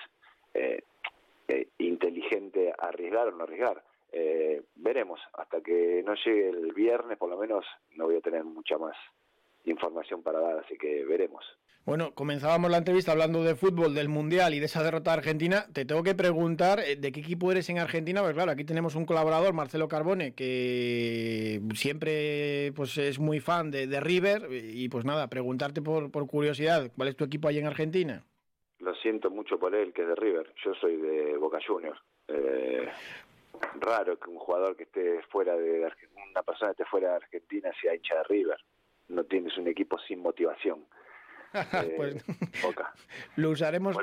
eh, 0.55 0.83
inteligente 1.77 2.73
arriesgar 2.79 3.29
o 3.29 3.33
no 3.33 3.45
arriesgar. 3.45 3.85
veremos, 4.77 5.21
hasta 5.35 5.61
que 5.61 6.03
no 6.07 6.15
llegue 6.15 6.49
el 6.49 6.73
viernes, 6.73 7.19
por 7.19 7.29
lo 7.29 7.37
menos, 7.37 7.67
no 7.97 8.07
voy 8.07 8.17
a 8.17 8.23
tener 8.23 8.45
mucha 8.45 8.79
más 8.79 8.97
información 9.65 10.23
para 10.23 10.41
dar, 10.41 10.59
así 10.59 10.77
que 10.77 11.05
veremos. 11.05 11.45
Bueno, 11.87 12.13
comenzábamos 12.15 12.71
la 12.71 12.77
entrevista 12.77 13.13
hablando 13.13 13.43
de 13.43 13.55
fútbol, 13.55 13.95
del 13.95 14.09
Mundial 14.09 14.53
y 14.53 14.61
de 14.61 14.67
esa 14.67 14.83
derrota 14.83 15.13
Argentina. 15.13 15.65
Te 15.73 15.87
tengo 15.87 16.03
que 16.03 16.15
preguntar 16.15 16.79
eh, 16.81 16.97
de 16.97 17.11
qué 17.11 17.21
equipo 17.21 17.51
eres 17.51 17.71
en 17.71 17.79
Argentina, 17.79 18.21
porque 18.21 18.35
claro, 18.35 18.53
aquí 18.53 18.65
tenemos 18.65 18.95
un 18.95 19.07
colaborador, 19.07 19.55
Marcelo 19.55 19.89
Carbone, 19.89 20.35
que 20.35 21.61
siempre 21.75 22.73
pues 22.77 22.99
es 22.99 23.19
muy 23.19 23.41
fan 23.41 23.71
de, 23.71 24.01
River 24.01 24.49
y 24.51 24.89
pues 24.89 25.05
nada, 25.05 25.29
preguntarte 25.29 25.83
por, 25.83 26.11
por 26.11 26.27
curiosidad, 26.27 26.91
¿cuál 26.97 27.09
es 27.09 27.17
tu 27.17 27.25
equipo 27.25 27.49
ahí 27.49 27.59
en 27.59 27.67
Argentina? 27.67 28.25
Lo 28.79 28.95
siento 28.95 29.31
mucho 29.31 29.59
por 29.59 29.75
él, 29.75 29.93
que 29.93 30.03
es 30.03 30.09
de 30.09 30.15
River. 30.15 30.55
Yo 30.65 30.75
soy 30.75 30.97
de 30.97 31.37
Boca 31.37 31.59
Juniors. 31.67 32.01
Eh, 32.29 32.89
raro 33.81 34.19
que 34.19 34.31
un 34.31 34.39
jugador 34.39 34.77
que 34.77 34.85
esté 34.85 35.23
fuera 35.31 35.57
de 35.57 35.91
una 36.31 36.43
persona 36.43 36.73
que 36.73 36.83
esté 36.83 36.91
fuera 36.91 37.11
de 37.11 37.17
Argentina 37.17 37.71
sea 37.81 37.95
hincha 37.95 38.17
de 38.17 38.25
River. 38.25 38.59
No 39.11 39.25
tienes 39.25 39.57
un 39.59 39.69
equipo 39.69 39.99
sin 39.99 40.21
motivación. 40.21 40.85
pues, 41.97 42.15
eh, 42.15 42.23
Boca. 42.63 42.93
Lo 43.37 43.51
usaremos. 43.51 43.97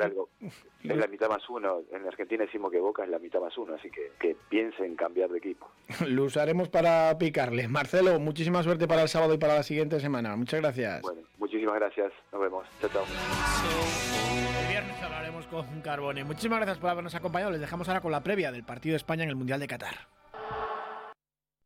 es 0.84 0.98
la 0.98 1.08
mitad 1.08 1.30
más 1.30 1.50
uno. 1.50 1.82
En 1.92 2.06
Argentina 2.06 2.44
decimos 2.44 2.72
que 2.72 2.80
Boca 2.80 3.04
es 3.04 3.10
la 3.10 3.20
mitad 3.20 3.40
más 3.40 3.58
uno, 3.58 3.76
así 3.76 3.90
que, 3.90 4.12
que 4.20 4.36
piensen 4.50 4.86
en 4.86 4.96
cambiar 4.96 5.30
de 5.30 5.38
equipo. 5.38 5.72
Lo 6.08 6.26
usaremos 6.26 6.68
para 6.68 7.18
picarle. 7.18 7.68
Marcelo, 7.70 8.20
muchísima 8.20 8.64
suerte 8.64 8.88
para 8.88 9.04
el 9.04 9.08
sábado 9.08 9.34
y 9.34 9.38
para 9.38 9.56
la 9.56 9.64
siguiente 9.64 10.00
semana. 10.00 10.36
Muchas 10.36 10.60
gracias. 10.60 11.02
Bueno, 11.02 11.22
muchísimas 11.38 11.76
gracias. 11.76 12.12
Nos 12.34 12.42
vemos. 12.42 12.68
Chao, 12.82 12.90
chao. 12.90 13.06
El 14.62 14.68
viernes 14.68 15.02
hablaremos 15.02 15.48
con 15.48 15.82
Carbone. 15.82 16.26
Muchísimas 16.26 16.60
gracias 16.60 16.80
por 16.80 16.90
habernos 16.90 17.16
acompañado. 17.16 17.52
Les 17.52 17.62
dejamos 17.62 17.88
ahora 17.88 18.02
con 18.02 18.12
la 18.12 18.24
previa 18.24 18.52
del 18.52 18.66
partido 18.66 18.94
de 18.94 18.98
España 18.98 19.24
en 19.24 19.30
el 19.30 19.36
Mundial 19.38 19.62
de 19.62 19.68
Qatar. 19.68 20.17